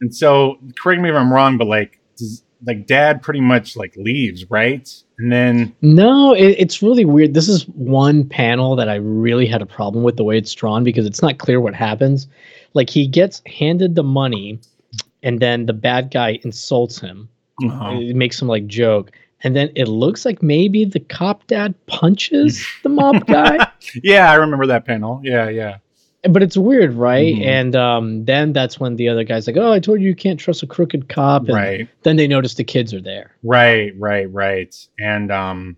[0.00, 3.96] and so correct me if I'm wrong, but like does, like dad pretty much like
[3.96, 4.88] leaves, right?
[5.18, 7.34] And then No, it, it's really weird.
[7.34, 10.84] This is one panel that I really had a problem with the way it's drawn
[10.84, 12.28] because it's not clear what happens.
[12.74, 14.60] Like he gets handed the money,
[15.26, 17.28] and then the bad guy insults him.
[17.62, 19.10] uh, It makes him like joke,
[19.42, 23.58] and then it looks like maybe the cop dad punches the mob guy.
[24.02, 25.20] yeah, I remember that panel.
[25.22, 25.76] Yeah, yeah.
[26.34, 27.34] but it's weird, right?
[27.36, 27.44] Mhm.
[27.46, 30.40] And um, then that's when the other guy's like, "Oh, I told you you can't
[30.40, 33.30] trust a crooked cop." And Right, Then they notice the kids are there.
[33.44, 34.74] right, right, right.
[34.98, 35.76] And um,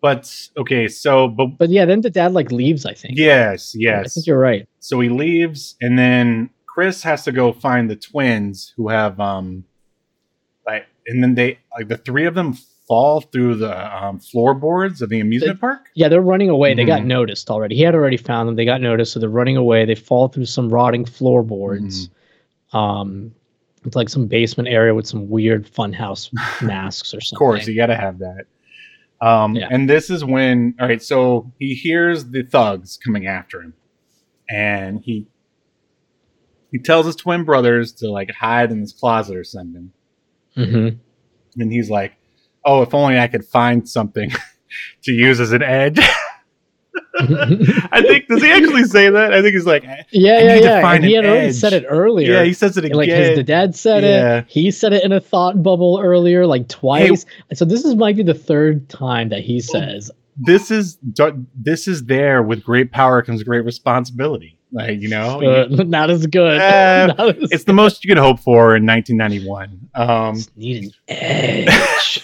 [0.00, 2.84] but okay, so but But yeah, then the dad like leaves.
[2.86, 3.14] I think.
[3.18, 4.04] yes, yes.
[4.04, 4.66] I think you're right.
[4.80, 9.64] So he leaves, and then Chris has to go find the twins who have um,
[10.66, 12.52] like, and then they like the three of them
[12.86, 15.86] fall through the um, floorboards of the amusement park.
[15.94, 16.74] Yeah, they're running away.
[16.74, 17.06] They got Mhm.
[17.06, 17.76] noticed already.
[17.76, 18.56] He had already found them.
[18.56, 19.86] They got noticed, so they're running away.
[19.86, 22.08] They fall through some rotting floorboards.
[22.74, 22.76] Mm-hmm.
[22.76, 23.34] Um,
[23.86, 26.30] it's like some basement area with some weird funhouse
[26.62, 27.36] masks or something.
[27.36, 28.44] Of course, you got to have that.
[29.22, 29.68] Um, Yeah.
[29.70, 33.72] And this is when, all right, so he hears the thugs coming after him,
[34.50, 35.26] and he
[36.76, 39.90] he tells his twin brothers to like hide in this closet or something.
[40.54, 40.88] hmm
[41.58, 42.12] And he's like,
[42.64, 44.30] "Oh, if only I could find something
[45.04, 45.98] to use as an edge."
[47.18, 49.32] I think does he actually say that?
[49.32, 50.92] I think he's like, yeah, yeah, yeah.
[50.94, 51.54] And he had already edge.
[51.54, 52.30] said it earlier.
[52.30, 52.96] yeah, he says it again.
[52.96, 54.38] like his the dad said Yeah.
[54.40, 58.16] it he said it in a thought bubble earlier like twice so this is might
[58.16, 60.98] be the third time that he says this is
[61.54, 64.55] this is there with great power comes great responsibility.
[64.76, 68.18] Like you know, uh, not as good Uh, Not as- it's the most you could
[68.18, 69.88] hope for in 1991.
[69.94, 72.22] Um, Just need an edge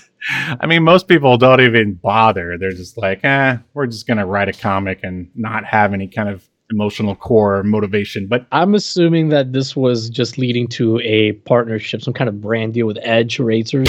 [0.61, 2.57] I mean, most people don't even bother.
[2.57, 6.29] They're just like, eh, we're just gonna write a comic and not have any kind
[6.29, 8.27] of emotional core or motivation.
[8.27, 12.73] But i'm assuming that this was just leading to a partnership some kind of brand
[12.75, 13.89] deal with edge razors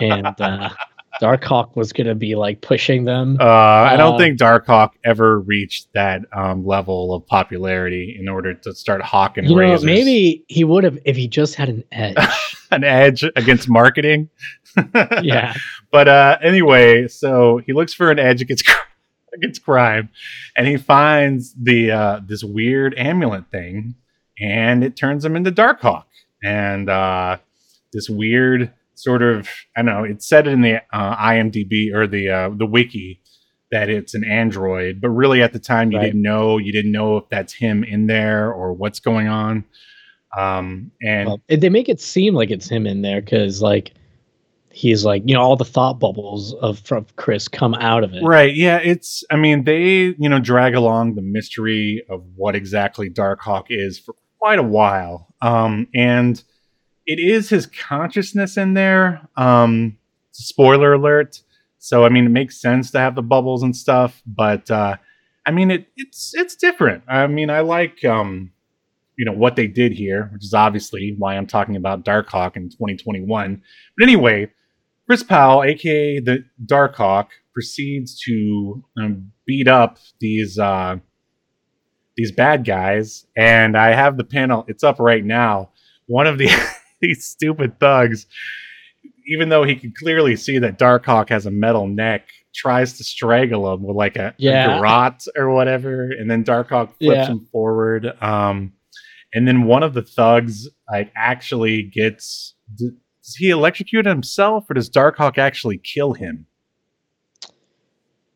[0.00, 0.70] and uh
[1.20, 3.36] darkhawk was gonna be like pushing them.
[3.40, 8.54] Uh, I don't Uh, think Darkhawk ever reached that um, level of popularity in order
[8.54, 12.16] to start hawking you know maybe he would have if he just had an edge.
[12.70, 14.28] An edge against marketing.
[15.22, 15.54] yeah.
[15.90, 18.68] But uh, anyway, so he looks for an edge against
[19.34, 20.10] against crime,
[20.56, 23.94] and he finds the uh, this weird amulet thing,
[24.38, 26.04] and it turns him into Darkhawk,
[26.42, 27.38] and uh,
[27.92, 30.04] this weird sort of I don't know.
[30.04, 33.20] It said in the uh, IMDb or the uh, the wiki
[33.70, 36.06] that it's an android, but really at the time you Right.
[36.06, 36.56] didn't know.
[36.58, 39.64] You didn't know if that's him in there or what's going on.
[40.36, 43.92] Um, and Well, they make it seem like it's him in there because like
[44.70, 48.22] he's like you know all the thought bubbles of from Chris come out of it.
[48.22, 48.54] Right.
[48.54, 48.78] Yeah.
[48.78, 53.98] It's, I mean, they, you know, drag along the mystery of what exactly Darkhawk is
[53.98, 55.26] for quite a while.
[55.42, 56.42] Um, and
[57.08, 59.26] it is his consciousness in there.
[59.34, 59.96] Um,
[60.30, 61.42] spoiler alert.
[61.78, 64.96] So, I mean, it makes sense to have the bubbles and stuff, but, uh,
[65.46, 67.02] I mean, it, it's, it's different.
[67.08, 68.52] I mean, I like, um,
[69.16, 72.68] you know, what they did here, which is obviously why I'm talking about Darkhawk in
[72.68, 73.62] 2021.
[73.96, 74.52] But anyway,
[75.06, 80.98] Chris Powell, aka the Darkhawk, proceeds to um, beat up these uh,
[82.16, 84.64] these bad guys, and I have the panel.
[84.68, 85.70] It's up right now.
[86.06, 86.50] One of the
[87.00, 88.26] these stupid thugs,
[89.26, 93.72] even though he can clearly see that Darkhawk has a metal neck, tries to strangle
[93.72, 94.76] him with like a, Yeah.
[94.78, 97.26] a garrote or whatever, and then Darkhawk flips Yeah.
[97.26, 98.06] him forward.
[98.22, 98.72] Um,
[99.34, 102.54] and then one of the thugs like actually gets.
[102.74, 102.90] d-
[103.22, 106.46] Does he electrocute himself, or does Darkhawk actually kill him?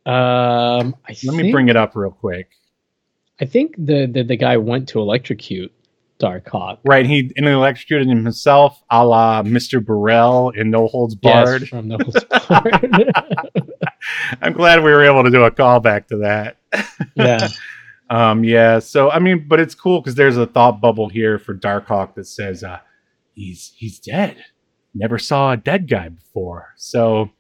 [0.05, 2.51] Um, I Let me bring it up real quick.
[3.41, 5.73] I think the, the the guy went to electrocute
[6.23, 6.79] Darkhawk.
[6.85, 9.85] Right, he and electrocuted himself, a la Mr.
[9.85, 11.63] Brell in No Holds Barred.
[11.63, 13.13] Yes, from No Holds Barred.
[14.41, 16.57] I'm glad we were able to do a callback to that.
[17.15, 17.49] yeah.
[18.11, 21.55] Um, yeah, so I mean, but it's cool because there's a thought bubble here for
[21.55, 22.81] Darkhawk that says uh,
[23.35, 24.37] he's he's dead.
[24.95, 26.75] Never saw a dead guy before.
[26.77, 27.31] So,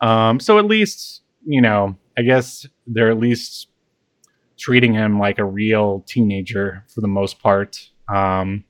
[0.00, 3.66] um, so at least you know, I guess they're at least
[4.58, 7.90] treating him like a real teenager for the most part.
[8.14, 8.64] Um,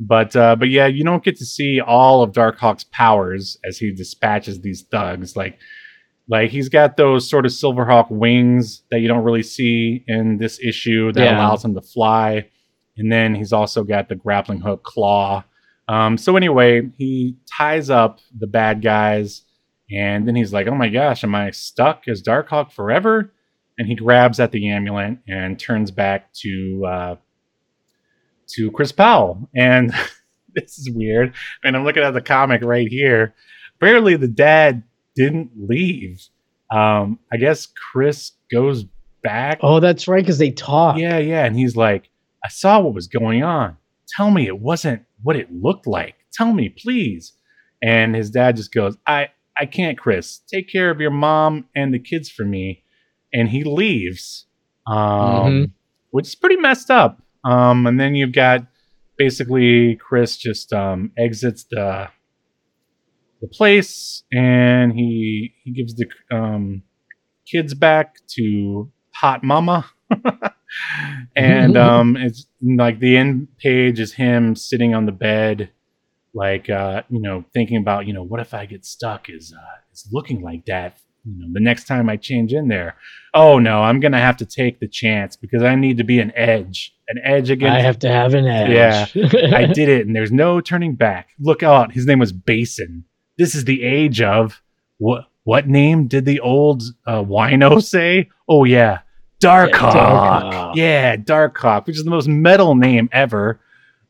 [0.00, 3.92] but uh, but yeah, you don't get to see all of Darkhawk's powers as he
[3.92, 5.36] dispatches these thugs.
[5.36, 5.58] Like
[6.28, 10.60] like he's got those sort of Silverhawk wings that you don't really see in this
[10.62, 11.36] issue that Yeah.
[11.38, 12.48] allows him to fly.
[12.96, 15.44] And then he's also got the grappling hook claw.
[15.88, 19.42] Um, so anyway, he ties up the bad guys,
[19.90, 23.32] and then he's like, "Oh my gosh, am I stuck as Darkhawk forever?"
[23.78, 27.14] And he grabs at the amulet and turns back to uh,
[28.56, 29.48] to Chris Powell.
[29.54, 29.92] And
[30.54, 31.34] this is weird.
[31.64, 33.34] And I'm looking at the comic right here.
[33.76, 34.82] Apparently, the dad
[35.14, 36.22] didn't leave.
[36.70, 38.84] Um, I guess Chris goes
[39.22, 39.58] back.
[39.62, 40.98] Oh, that's right, because they talk.
[40.98, 41.44] Yeah, yeah.
[41.44, 42.10] And he's like,
[42.44, 43.76] I saw what was going on.
[44.16, 46.14] Tell me it wasn't what it looked like.
[46.32, 47.32] Tell me, please.
[47.82, 50.38] And his dad just goes, I, I can't, Chris.
[50.48, 52.82] Take care of your mom and the kids for me.
[53.32, 54.46] And he leaves,
[54.86, 55.70] um, Mhm.
[56.10, 57.20] which is pretty messed up.
[57.44, 58.66] Um, and then you've got
[59.16, 62.08] basically Chris just um, exits the
[63.40, 66.82] the place and he he gives the um,
[67.46, 69.88] kids back to hot mama.
[71.34, 75.70] And um it's like the end page is him sitting on the bed
[76.34, 79.30] like uh you know thinking about you know what if i get stuck?
[79.30, 80.98] Is uh is looking like that
[81.28, 82.96] you know the next time i change in there
[83.34, 86.32] oh no i'm gonna have to take the chance because i need to be an
[86.34, 88.70] edge an edge against I have to have an edge.
[88.70, 89.06] Yeah,
[89.54, 91.30] I did it, and there's no turning back.
[91.40, 91.92] Look out!
[91.92, 93.04] His name was Basin.
[93.38, 94.60] This is the age of
[94.98, 95.24] what?
[95.44, 98.28] What name did the old uh, wino say?
[98.46, 99.00] Oh yeah,
[99.40, 99.92] Darkhawk.
[99.92, 100.74] Darkhawk.
[100.76, 103.60] Yeah, Darkhawk, which is the most metal name ever.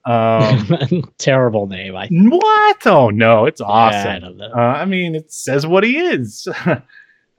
[0.05, 1.95] Um, Terrible name.
[1.95, 2.87] I what?
[2.87, 4.41] Oh no, it's Yeah, I awesome.
[4.41, 6.49] Uh, I mean, it says what he is.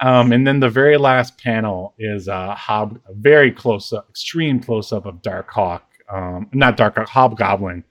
[0.01, 4.59] um, and then the very last panel is a hob, a very close up, extreme
[4.59, 5.81] close up of Darkhawk,
[6.11, 7.83] um, not Darkhawk, Hobgoblin,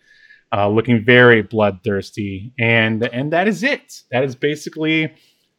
[0.52, 4.02] uh, looking very bloodthirsty, and and that is it.
[4.10, 5.12] That is basically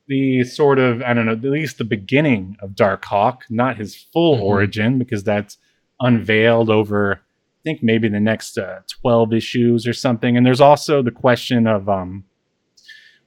[0.07, 4.37] the sort of I don't know, at least the beginning of Darkhawk, not his full
[4.37, 4.41] Mhm.
[4.41, 5.57] origin, because that's
[5.99, 10.37] unveiled over I think maybe the next uh, 12 issues or something.
[10.37, 12.23] And there's also the question of um,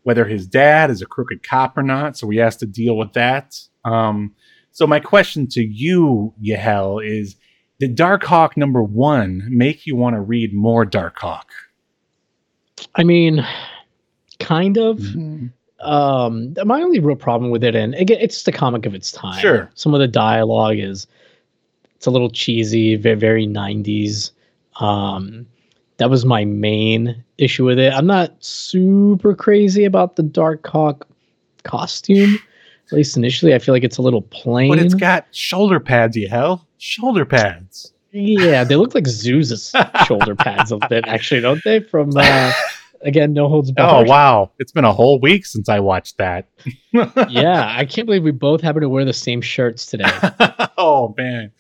[0.03, 2.17] whether his dad is a crooked cop or not.
[2.17, 3.59] So we has to deal with that.
[3.85, 4.35] Um,
[4.73, 7.37] so my question to you, Yahel, is
[7.79, 11.45] did Darkhawk number one make you want to read more Darkhawk?
[12.95, 13.47] I mean,
[14.39, 14.99] kind of.
[14.99, 15.47] Mm-hmm.
[15.81, 19.11] Um, my only real problem with it, and again, it's just a comic of its
[19.11, 19.41] time.
[19.41, 19.69] Sure.
[19.75, 21.09] Some of the dialogue is
[21.97, 24.31] it's a little cheesy, very, very 90s.
[24.79, 25.47] Um,
[26.03, 27.93] that was my main issue with it.
[27.93, 31.03] I'm not super crazy about the Darkhawk
[31.63, 32.41] costume.
[32.87, 34.69] At least initially, I feel like it's a little plain.
[34.69, 36.67] But it's got shoulder pads, Yahel.
[36.79, 37.93] Shoulder pads.
[38.11, 39.73] yeah, they look like Zeus's
[40.07, 41.79] shoulder pads a bit, actually, don't they?
[41.79, 42.53] From uh,
[43.03, 44.51] again, No Holds Oh, wow.
[44.59, 46.49] It's been a whole week since I watched that.
[47.29, 50.11] yeah, I can't believe we both happen to wear the same shirts today.
[50.77, 51.53] oh man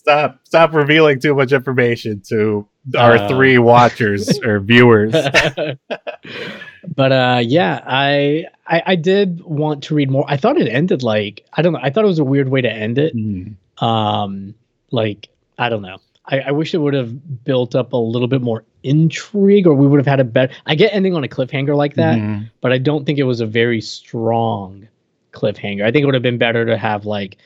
[0.00, 3.28] stop stop revealing too much information to our Uh.
[3.28, 5.12] three watchers or viewers
[6.96, 11.02] but uh yeah I, I i did want to read more i thought it ended
[11.02, 13.54] like i don't know i thought it was a weird way to end it Mm,
[13.82, 14.54] um
[14.90, 18.40] like i don't know i, I wish it would have built up a little bit
[18.40, 21.76] more intrigue or we would have had a better i get ending on a cliffhanger
[21.76, 22.50] like that mhm.
[22.62, 24.88] but I don't think it was a very strong
[25.32, 25.84] cliffhanger.
[25.84, 27.36] I think it would have been better to have like,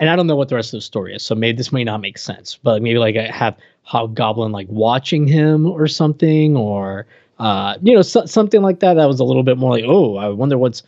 [0.00, 1.84] and I don't know what the rest of the story is, so maybe this may
[1.84, 7.06] not make sense, but maybe like I have Hobgoblin like watching him or something, or
[7.38, 8.94] uh, you know, so, something like that.
[8.94, 10.82] That was a little bit more like, oh, I wonder what's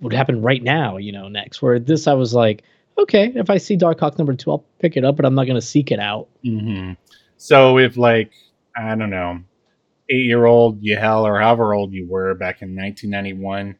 [0.00, 1.62] would happen right now, you know, next.
[1.62, 2.62] Where this, I was like,
[2.98, 5.60] okay, if I see Darkhawk number two, I'll pick it up, but I'm not gonna
[5.62, 6.28] seek it out.
[6.44, 6.96] Mhm.
[7.38, 8.32] so if like
[8.76, 9.38] i don't know
[10.10, 13.76] eight year old Yahel or however old you were back in 1991 if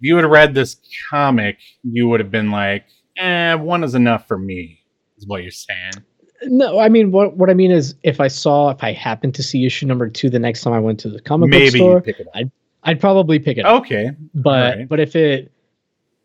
[0.00, 0.76] you had read this
[1.08, 2.84] comic you would have been like
[3.20, 4.80] eh one is enough for me
[5.18, 5.92] is what you're saying
[6.44, 9.42] No, I mean what what I mean is if I saw if I happened to
[9.42, 12.00] see issue number two the next time I went to the comic book store, you
[12.00, 12.50] pick it up
[12.82, 13.82] I'd probably pick it up.
[13.82, 14.88] okay but alright.
[14.88, 15.52] but if it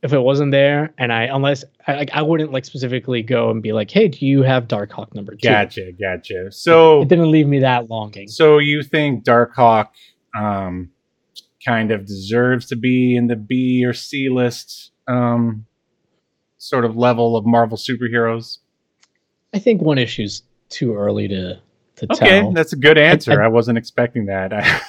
[0.05, 3.61] if it wasn't there, and I unless I like I wouldn't like specifically go and
[3.61, 5.49] be like, hey, do you have Darkhawk number two?
[5.49, 6.51] Gotcha, gotcha.
[6.51, 8.27] So It didn't leave me that longing.
[8.27, 9.87] So you think Darkhawk
[10.37, 10.91] um,
[11.65, 15.65] kind of deserves to be in the B or C list um,
[16.65, 18.57] sort of level of Marvel superheroes?
[19.53, 21.59] I think one issue's too early to
[21.97, 22.51] to Okay, tell.
[22.51, 23.41] that's a good answer.
[23.41, 24.51] I, I- wasn't expecting that.
[24.53, 24.81] I,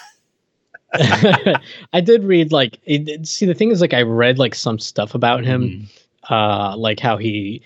[1.92, 4.78] I did read like it, it- see the thing is like I read like some
[4.78, 6.30] stuff about him Mhm.
[6.30, 7.60] uh like how he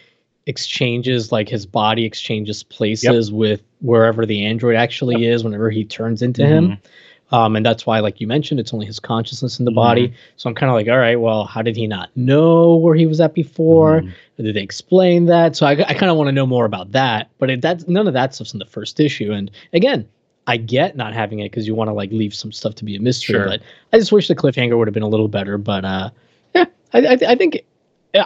[0.46, 6.22] exchanges like his body exchanges places with wherever the android actually is whenever he turns
[6.22, 6.86] into him Mm-hmm.
[7.32, 10.48] Um and that's why like you mentioned it's only his consciousness in the body so
[10.48, 13.20] i'm kind of like all right well how did he not know where he was
[13.20, 14.12] at before Mhm.
[14.38, 17.30] did they explain that so i, I kind of want to know more about that
[17.38, 20.08] but it, that's none of that stuff's in the first issue and again
[20.46, 22.96] i get not having it because you want to like leave some stuff to be
[22.96, 23.46] a mystery Sure.
[23.46, 23.62] but
[23.92, 26.10] i just wish the cliffhanger would have been a little better but uh
[26.54, 26.64] yeah
[26.94, 27.60] i i, I think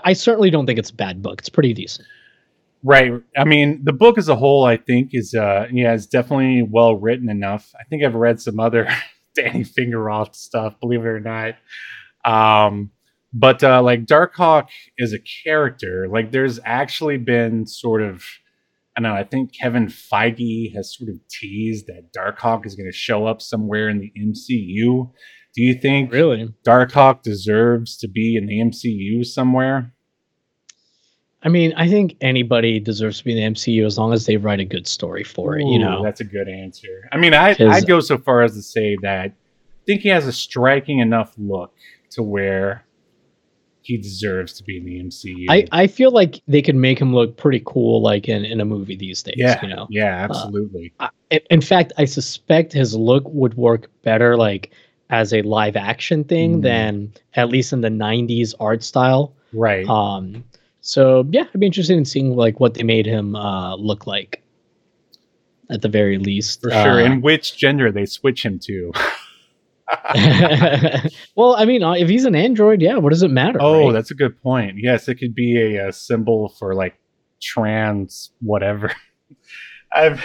[0.02, 1.40] I certainly don't think it's a bad book.
[1.40, 2.08] It's pretty decent.
[2.86, 3.12] Right.
[3.34, 6.96] I mean, the book as a whole, I think, is uh yeah, it's definitely well
[6.96, 7.72] written enough.
[7.80, 8.86] I think I've read some other
[9.34, 11.54] Danny Fingeroth stuff, believe it or not.
[12.26, 12.90] Um,
[13.32, 14.68] but uh like Darkhawk
[14.98, 16.08] is a character.
[16.12, 18.22] Like there's actually been sort of
[18.96, 23.26] I know, I think Kevin Feige has sort of teased that Darkhawk is gonna show
[23.26, 25.10] up somewhere in the MCU.
[25.54, 26.52] Do you think Really?
[26.66, 29.93] Darkhawk deserves to be in the MCU somewhere?
[31.44, 34.36] I mean, I think anybody deserves to be in the MCU as long as they
[34.38, 35.64] write a good story for it.
[35.66, 37.08] You know, that's a good answer.
[37.12, 39.32] I mean, I I'd go so far as to say that I
[39.86, 41.74] think he has a striking enough look
[42.10, 42.84] to where
[43.82, 45.44] he deserves to be in the MCU.
[45.50, 48.64] I, I feel like they could make him look pretty cool, like in, in a
[48.64, 49.34] movie these days.
[49.36, 50.94] yeah, You know, yeah, absolutely.
[51.00, 51.10] I,
[51.50, 54.70] in- fact, I suspect his look would work better, like
[55.10, 56.62] as a live action thing, Mhm.
[56.62, 59.34] than at least in the '90s art style.
[59.52, 59.86] right.
[59.86, 60.42] Um,
[60.86, 64.42] so yeah, I'd be interested in seeing like what they made him uh, look like,
[65.70, 66.60] at the very least.
[66.60, 66.78] for sure.
[67.00, 68.92] Uh, And which gender they switch him to?
[71.36, 73.58] well, I mean, uh, if he's an android, yeah, what does it matter?
[73.62, 73.92] oh, right?
[73.92, 74.76] that's a good point.
[74.78, 76.98] Yes, it could be a, uh symbol for like
[77.40, 78.92] trans whatever.
[79.92, 80.22] I've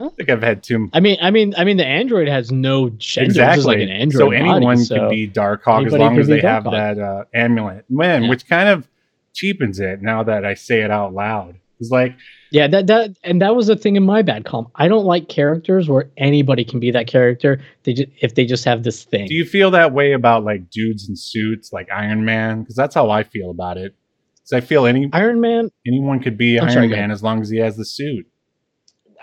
[0.00, 2.88] I think I've had two I mean, I mean, I mean, the android has no
[2.90, 3.34] gender.
[3.34, 4.18] Just like an android.
[4.18, 7.84] so body, anyone so- could be Darkhawk as long as they have that uh, amulet.
[7.88, 8.28] Man, Yeah.
[8.30, 8.88] which kind of
[9.34, 11.56] cheapens it now that I say it out loud.
[11.78, 12.14] It's like,
[12.50, 14.66] Yeah, that that and that was the thing in my bad column.
[14.74, 17.60] I don't like characters where anybody can be that character.
[17.84, 19.26] They just if they just have this thing.
[19.28, 22.60] do you feel that way about like dudes in suits, like Iron Man?
[22.60, 23.94] Because that's how I feel about it.
[24.36, 27.40] Because I feel any Iron Man, anyone could be I'm Iron sorry, Man as long
[27.40, 28.26] as he has the suit.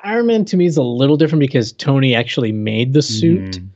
[0.04, 3.68] Iron Man to me is a little different because Tony actually made the suit, Mhm.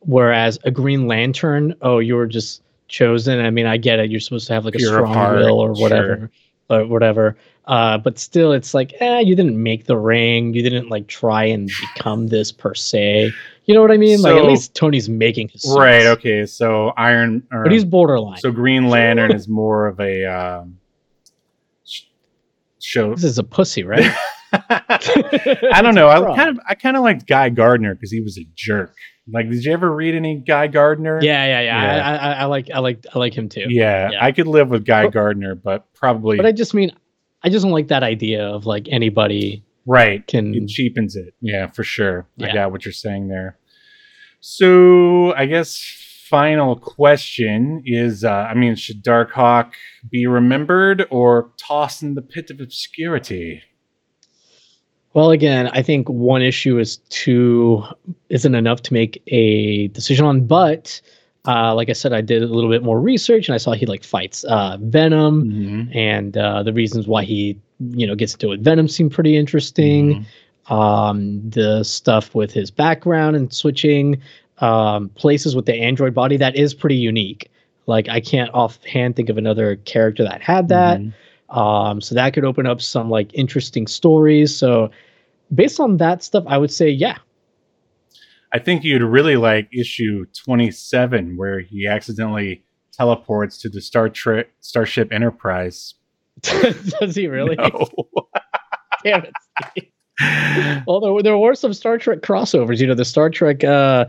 [0.00, 3.40] whereas a Green Lantern, oh, you were just chosen.
[3.40, 4.10] I mean, I get it.
[4.10, 5.82] You're supposed to have like a Pure strong will or sure.
[5.82, 6.30] whatever,
[6.68, 7.36] or whatever.
[7.66, 10.52] Uh, but still, it's like, eh, you didn't make the ring.
[10.52, 13.32] You didn't like try and become this per se.
[13.66, 14.20] You know what I mean?
[14.22, 15.78] like at least Tony's making his suits.
[15.78, 16.06] Right.
[16.06, 16.44] Okay.
[16.46, 17.46] So Iron.
[17.52, 18.38] Or, But he's borderline.
[18.38, 20.78] so Green Lantern is more of a um,
[21.84, 22.02] sh-
[22.80, 23.14] show.
[23.14, 24.12] this is a pussy, right?
[24.52, 26.08] I don't know.
[26.08, 28.96] I kind of I kind of liked Guy Gardner because he was a jerk.
[29.32, 31.20] Like, did you ever read any Guy Gardner?
[31.22, 31.96] Yeah, yeah, yeah.
[31.96, 32.04] Yeah.
[32.08, 33.66] I, I, I like, I like, I like him too.
[33.68, 34.10] yeah.
[34.12, 34.24] Yeah.
[34.24, 36.90] I could live with Guy But- Gardner, but probably But I just mean,
[37.42, 40.26] I just don't like that idea of like anybody right.
[40.26, 40.54] can.
[40.54, 41.34] It cheapens it.
[41.40, 42.26] Yeah, for sure.
[42.40, 42.54] I Yeah.
[42.54, 43.56] got what you're saying there.
[44.40, 45.78] So I guess
[46.28, 49.72] final question is: uh, I mean, should Darkhawk
[50.10, 53.62] be remembered or tossed in the pit of obscurity?
[55.12, 57.82] Well, again, I think one issue is too
[58.28, 60.46] isn't enough to make a decision on.
[60.46, 61.00] But
[61.46, 63.86] uh, like I said, I did a little bit more research and I saw he
[63.86, 65.96] like fights uh, Venom, Mhm.
[65.96, 67.58] and uh, the reasons why he
[67.94, 70.24] you know gets into it Venom seem pretty interesting.
[70.68, 70.72] Mhm.
[70.72, 74.20] um, the stuff with his background and switching
[74.58, 77.50] um, places with the android body that is pretty unique.
[77.86, 81.00] Like I can't offhand think of another character that had that.
[81.00, 81.12] Mhm.
[81.50, 84.56] Um, so that could open up some like interesting stories.
[84.56, 84.90] So
[85.54, 87.18] based on that stuff, I would say yeah.
[88.52, 94.48] I think you'd really like issue 27, where he accidentally teleports to the Star Trek
[94.60, 95.94] Starship Enterprise.
[96.42, 97.56] Does he really?
[97.56, 97.88] No.
[99.04, 100.84] Damn it.
[100.86, 102.78] Well, there, there were some Star Trek crossovers.
[102.78, 104.06] You know, the Star Trek uh,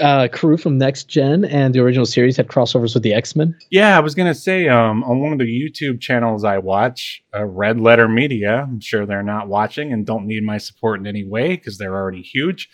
[0.00, 3.56] uh, crew from Next Gen and the original series had crossovers with the X Men.
[3.70, 7.44] yeah, I was gonna say, um, on one of the YouTube channels I watch, uh,
[7.44, 8.66] Red Letter Media.
[8.68, 11.94] I'm sure they're not watching and don't need my support in any way because they're
[11.94, 12.68] already huge.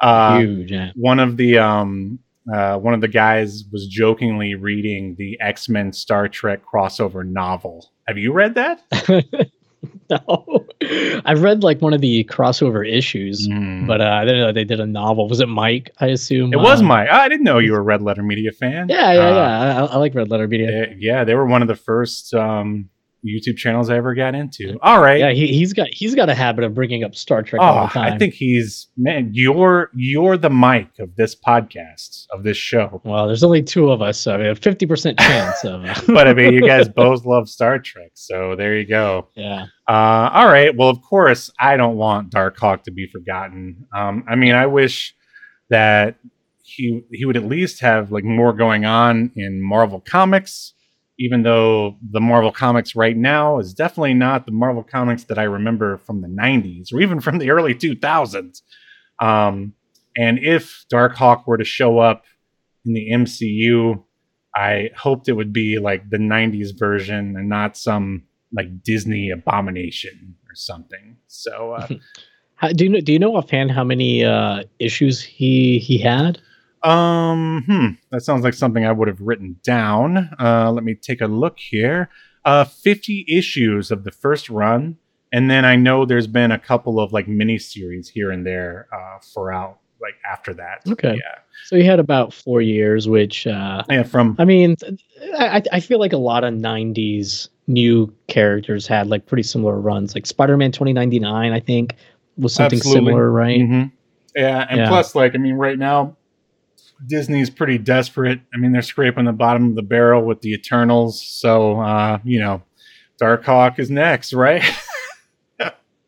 [0.00, 0.70] Uh, Huge.
[0.72, 0.90] Yeah.
[0.94, 2.18] one of the um
[2.54, 7.90] uh, one of the guys was jokingly reading the X Men Star Trek crossover novel.
[8.06, 8.80] Have you read that?
[10.10, 10.66] no,
[11.24, 13.86] I've read like one of the crossover issues, Mm.
[13.86, 15.28] but uh, I didn't know they did a novel.
[15.28, 15.90] Was it Mike?
[15.98, 17.08] I assume it was uh, my.
[17.08, 18.88] I didn't know you were a Red Letter Media fan.
[18.88, 19.82] Yeah, yeah, Uh, yeah.
[19.82, 20.66] I, I like Red Letter Media.
[20.66, 22.88] they- yeah, they were one of the first um,
[23.26, 24.78] YouTube channels I ever got into.
[24.82, 25.18] All right.
[25.20, 27.86] Yeah, he, he's got he's got a habit of bringing up Star Trek all Oh,
[27.86, 28.12] the time.
[28.12, 29.30] I think he's man.
[29.32, 33.00] You're you're the mic of this podcast of this show.
[33.04, 35.82] Well, there's only two of us, so a fifty percent chance of.
[36.06, 39.28] But I mean, you guys both love Star Trek, so there you go.
[39.34, 40.74] yeah, Uh, all right.
[40.76, 43.86] Well, of course, I don't want Darkhawk to be forgotten.
[43.94, 45.14] Um, I mean, I wish
[45.68, 46.16] that
[46.62, 50.72] he he would at least have like more going on in Marvel Comics,
[51.18, 55.44] even though the Marvel Comics right now is definitely not the Marvel Comics that I
[55.44, 58.62] remember from the '90s or even from the early 2000s.
[59.20, 59.72] Um,
[60.16, 62.24] and if Darkhawk were to show up
[62.84, 64.02] in the MCU,
[64.54, 70.36] I hoped it would be like the '90s version and not some like Disney abomination
[70.48, 71.16] or something.
[71.26, 71.88] So uh,
[72.54, 73.00] how, do you know?
[73.00, 76.40] Do you know offhand how many uh, issues he he had?
[76.82, 80.30] Um, hmm, that sounds like something I would have written down.
[80.38, 82.08] Uh, let me take a look here.
[82.44, 84.96] Uh, 50 issues of the first run,
[85.32, 88.86] and then I know there's been a couple of like mini series here and there
[88.92, 90.82] uh, for out like after that.
[90.88, 91.14] Okay.
[91.14, 91.34] Yeah.
[91.64, 94.04] So he had about four years, which uh, Yeah.
[94.04, 94.76] From I mean,
[95.36, 100.14] I, I feel like a lot of '90s new characters had like pretty similar runs.
[100.14, 101.96] Like Spider-Man 2099, I think,
[102.36, 103.06] was something Absolutely.
[103.10, 103.58] similar, right?
[103.60, 103.90] Mhm.
[104.36, 104.88] Yeah, and Yeah.
[104.88, 106.14] plus, like, I mean, right now,
[107.06, 108.40] Disney's pretty desperate.
[108.54, 112.40] I mean, they're scraping the bottom of the barrel with the Eternals, so uh, you
[112.40, 112.62] know,
[113.20, 114.62] Darkhawk is next, right?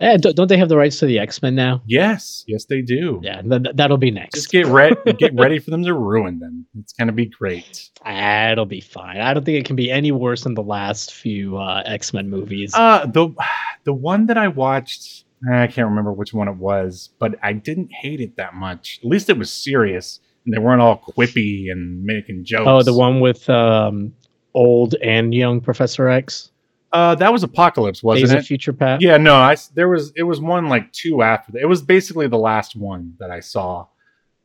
[0.01, 1.83] Eh, don't, they have the rights to the X-Men now?
[1.85, 3.21] yes, yes, they do.
[3.21, 4.37] Yeah, th- th- that'll be next.
[4.37, 6.67] Just get ready, get ready for them to ruin them.
[6.79, 7.91] It's gonna be great.
[8.05, 9.17] That'll be fine.
[9.21, 12.73] I don't think it can be any worse than the last few uh, X-Men movies.
[12.75, 13.35] Uh, the
[13.83, 17.91] the one that I watched, I can't remember which one it was, but I didn't
[17.93, 19.01] hate it that much.
[19.03, 20.21] At least it was serious,
[20.51, 22.65] they weren't all quippy and making jokes.
[22.67, 24.13] oh, the one with um,
[24.55, 26.51] old and young Professor X.
[26.93, 28.39] Uh, that was Apocalypse, wasn't Days it?
[28.39, 29.03] of Future Past.
[29.03, 31.61] Yeah, no, I there was it was one like two after that.
[31.61, 33.87] It was basically the last one that I saw.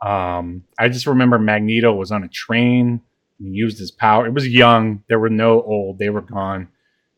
[0.01, 3.01] Um, I just remember Magneto was on a train.
[3.39, 4.26] And he used his power.
[4.28, 5.04] It was young.
[5.08, 5.97] There were no old.
[5.97, 6.68] They were gone.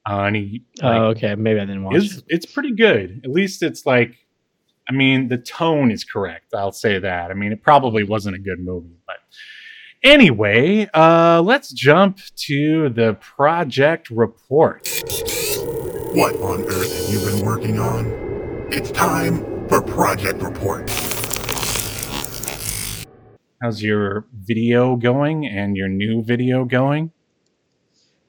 [0.07, 1.33] Uh, and he Oh, okay.
[1.36, 1.95] Maybe I didn't watch.
[1.95, 3.21] it's it's pretty good.
[3.23, 4.15] At least it's like,
[4.88, 6.53] I mean, the tone is correct.
[6.53, 7.31] I'll say that.
[7.31, 9.17] I mean, it probably wasn't a good movie, but
[10.03, 14.88] anyway, uh, let's jump to the project report.
[16.13, 18.05] What on earth have you been working on?
[18.71, 20.89] It's time for Project Report.
[23.61, 27.11] How's your video going and your new video going?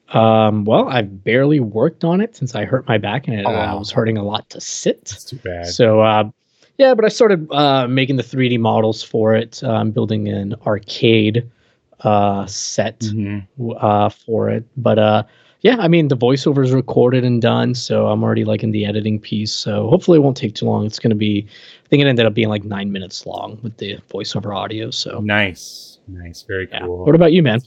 [0.09, 3.49] Um, well, I've barely worked on it since I hurt my back and it uh,
[3.49, 3.77] Aw.
[3.77, 4.99] was hurting a lot to sit.
[5.01, 5.67] It's too bad.
[5.67, 6.29] So, uh,
[6.77, 9.61] yeah, but I started uh, making the 3D models for it.
[9.63, 11.49] Uh, I'm building an arcade
[12.01, 13.47] uh, set Mhm.
[13.79, 14.63] uh, for it.
[14.77, 15.23] But uh,
[15.61, 17.73] yeah, I mean, the voiceover is recorded and done.
[17.73, 19.51] So I'm already like in the editing piece.
[19.51, 20.85] So hopefully it won't take too long.
[20.85, 21.47] It's going to be,
[21.85, 24.91] I think it ended up being like nine minutes long with the voiceover audio.
[24.91, 26.81] So Nice, nice, very yeah.
[26.85, 27.05] cool.
[27.05, 27.61] What about you, man?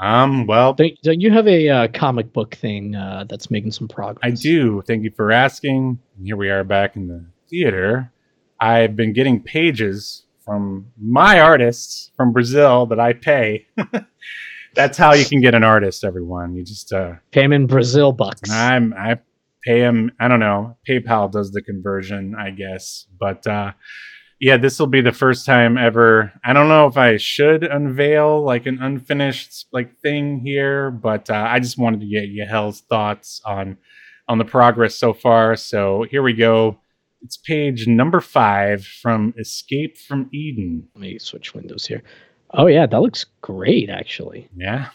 [0.00, 3.86] um, well, Don't, don't you have a uh, comic book thing uh, that's making some
[3.88, 4.18] progress?
[4.22, 4.82] I do.
[4.86, 5.98] Thank you for asking.
[6.24, 8.10] Here we are back in the theater.
[8.60, 13.66] I've been getting pages from my artists from Brazil that I pay.
[14.74, 16.54] That's how you can get an artist, everyone.
[16.54, 18.50] You just uh, Pay 'em in Brazil bucks.
[18.50, 19.18] I'm I
[19.64, 20.12] pay him.
[20.20, 20.76] I don't know.
[20.88, 23.06] PayPal does the conversion, I guess.
[23.18, 23.72] But uh,
[24.40, 26.32] yeah, this will be the first time ever.
[26.44, 31.46] I don't know if I should unveil like an unfinished like thing here, but uh,
[31.48, 33.78] I just wanted to get Yahel's thoughts on
[34.28, 35.54] on the progress so far.
[35.56, 36.80] So here we go.
[37.24, 40.86] It's page number five from Escape from Eden.
[40.94, 42.02] Let me switch windows here.
[42.52, 44.48] Oh yeah, that looks great actually.
[44.54, 44.90] Yeah.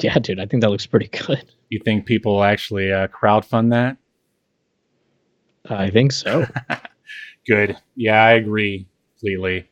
[0.00, 1.44] Yeah, dude, I think that looks pretty good.
[1.70, 3.96] You think people actually uh, crowdfund that?
[5.68, 6.46] I think so.
[7.46, 7.76] Good.
[7.94, 9.70] Yeah, I agree completely.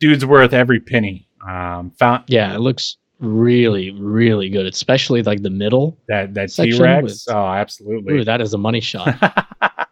[0.00, 1.28] Dude's worth every penny.
[1.46, 5.98] Um, found yeah, it looks really, really good, especially like the middle.
[6.08, 7.26] that that T Rex.
[7.28, 8.14] Oh, absolutely.
[8.14, 9.16] Ooh, that is a money shot.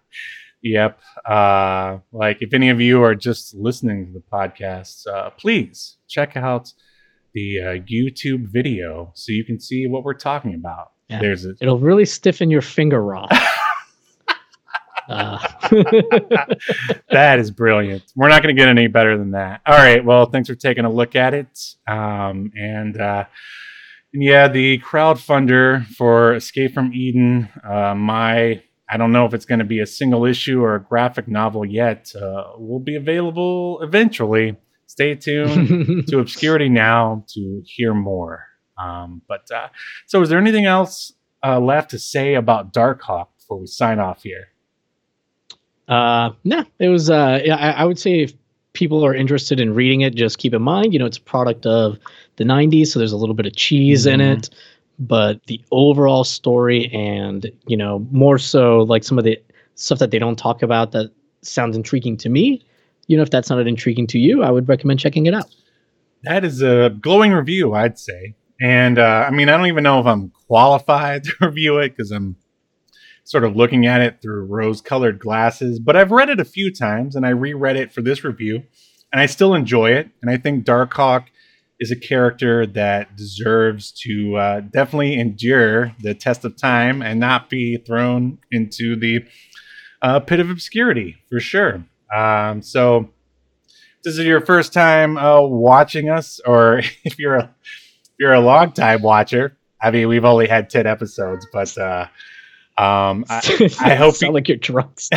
[0.63, 1.01] yep.
[1.25, 6.37] Uh, like if any of you are just listening to the podcast, uh, please check
[6.37, 6.73] out
[7.35, 10.93] the uh, YouTube video so you can see what we're talking about.
[11.09, 11.21] Yeah.
[11.21, 13.27] There's a It'll really stiffen your finger raw.
[15.09, 15.39] Uh,
[17.11, 18.03] that is brilliant.
[18.15, 19.61] We're not going to get any better than that.
[19.67, 20.05] All right.
[20.05, 21.59] Well, thanks for taking a look at it.
[21.87, 23.25] Um, and, uh,
[24.13, 29.47] and yeah, the crowdfunder for Escape from Eden, uh, my I don't know if it's
[29.47, 32.13] going to be a single issue or a graphic novel yet.
[32.15, 34.57] Uh, will be available eventually.
[34.87, 38.47] Stay tuned to Obscurity Now to hear more.
[38.79, 39.69] Um, but uh,
[40.07, 44.25] so, is there anything else uh, left to say about Darkhawk before we sign off
[44.25, 44.49] here?
[45.89, 47.11] Uh, no, it was.
[47.11, 48.33] Uh, I, I would say if
[48.73, 51.67] people are interested in reading it, just keep in mind, you know, it's a product
[51.67, 51.99] of
[52.37, 54.21] the '90s, so there's a little bit of cheese mm-hmm.
[54.21, 54.51] in it.
[54.99, 59.41] But the overall story, and you know, more so like some of the
[59.75, 61.11] stuff that they don't talk about that
[61.43, 62.65] sounds intriguing to me.
[63.09, 65.53] You know, if that sounded intriguing to you, I would recommend checking it out.
[66.23, 68.35] That is a glowing review, I'd say.
[68.61, 72.13] And uh, I mean, I don't even know if I'm qualified to review it because
[72.13, 72.37] I'm
[73.25, 76.73] sort of looking at it through rose colored glasses, but I've read it a few
[76.73, 78.63] times and I reread it for this review
[79.13, 80.09] and I still enjoy it.
[80.21, 81.27] And I think Darkhawk
[81.79, 87.51] is a character that deserves to uh, definitely endure the test of time and not
[87.51, 89.25] be thrown into the
[90.01, 91.85] uh, pit of obscurity for sure.
[92.15, 93.11] Um, so,
[94.05, 98.41] this is your first time uh, watching us, or if you're a if you're a
[98.41, 102.07] long time watcher, I mean, we've only had ten episodes, but uh,
[102.79, 105.01] um, I, I hope sound you, like you're drunk.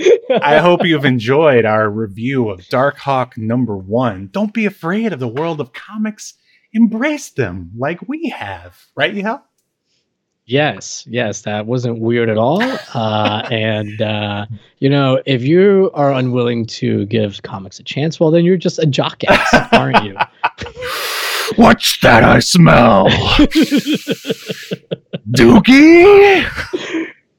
[0.42, 4.28] I hope you've enjoyed our review of Darkhawk number one.
[4.32, 6.34] Don't be afraid of the world of comics.
[6.72, 9.44] Embrace them like we have, right, Yahel?
[10.44, 12.62] Yes, yes, that wasn't weird at all.
[12.94, 14.46] Uh, and uh,
[14.78, 18.78] you know, if you are unwilling to give comics a chance, well, then you're just
[18.78, 20.16] a jockass, aren't you?
[21.56, 23.08] What's that I smell?
[25.30, 26.46] Dookie?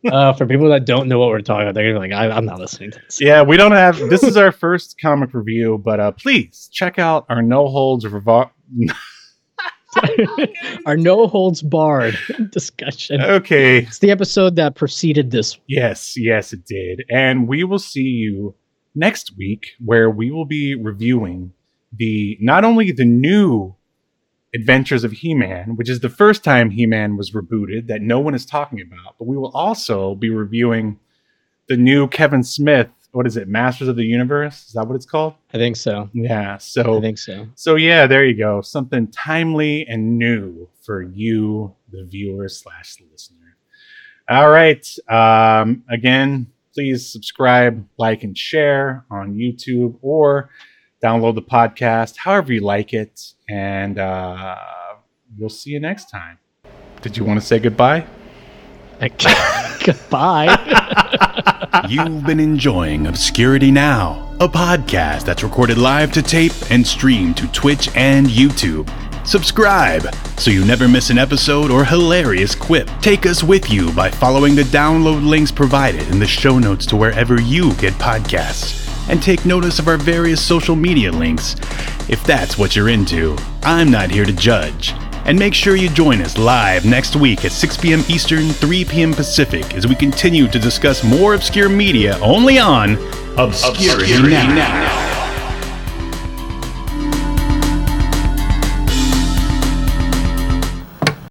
[0.11, 2.37] uh, for people that don't know what we're talking about, they're gonna be like, I,
[2.37, 3.19] am not listening to this.
[3.21, 3.97] Yeah, we don't have.
[4.09, 8.49] This is our first comic review, but uh, please check out our no holds revol-
[10.85, 12.17] our no holds barred
[12.51, 13.21] discussion.
[13.21, 15.57] Okay, it's the episode that preceded this.
[15.67, 18.55] Yes, yes, it did, and we will see you
[18.95, 21.53] next week, where we will be reviewing
[21.95, 23.75] the not only the new
[24.55, 28.19] Adventures of He Man, which is the first time He Man was rebooted that no
[28.19, 29.15] one is talking about.
[29.17, 30.99] But we will also be reviewing
[31.67, 32.89] the new Kevin Smith.
[33.11, 33.47] What is it?
[33.47, 34.67] Masters of the Universe?
[34.67, 35.35] Is that what it's called?
[35.53, 36.09] I think so.
[36.13, 36.57] Yeah.
[36.57, 37.47] So I think so.
[37.55, 38.61] So yeah, there you go.
[38.61, 43.57] Something timely and new for you, the viewer slash listener.
[44.29, 44.87] All right.
[45.09, 50.49] Um, again, please subscribe, like, and share on YouTube or
[51.03, 54.55] download the podcast, however you like it, and uh,
[55.37, 56.39] we'll see you next time.
[57.01, 58.05] Did you want to say goodbye?
[59.83, 60.57] goodbye.
[61.89, 67.51] You've been enjoying Obscurity Now, a podcast that's recorded live to tape and streamed to
[67.51, 68.89] Twitch and YouTube.
[69.27, 72.89] Subscribe so you never miss an episode or hilarious quip.
[73.01, 76.95] Take us with you by following the download links provided in the show notes to
[76.95, 81.55] wherever you get podcasts and take notice of our various social media links
[82.09, 83.37] if that's what you're into.
[83.63, 84.93] I'm not here to judge.
[85.25, 88.03] And make sure you join us live next week at 6 p.m.
[88.09, 89.13] Eastern, 3 p.m.
[89.13, 92.97] Pacific as we continue to discuss more obscure media only on
[93.37, 94.53] Obscurity, Obscurity now.
[94.53, 95.12] now.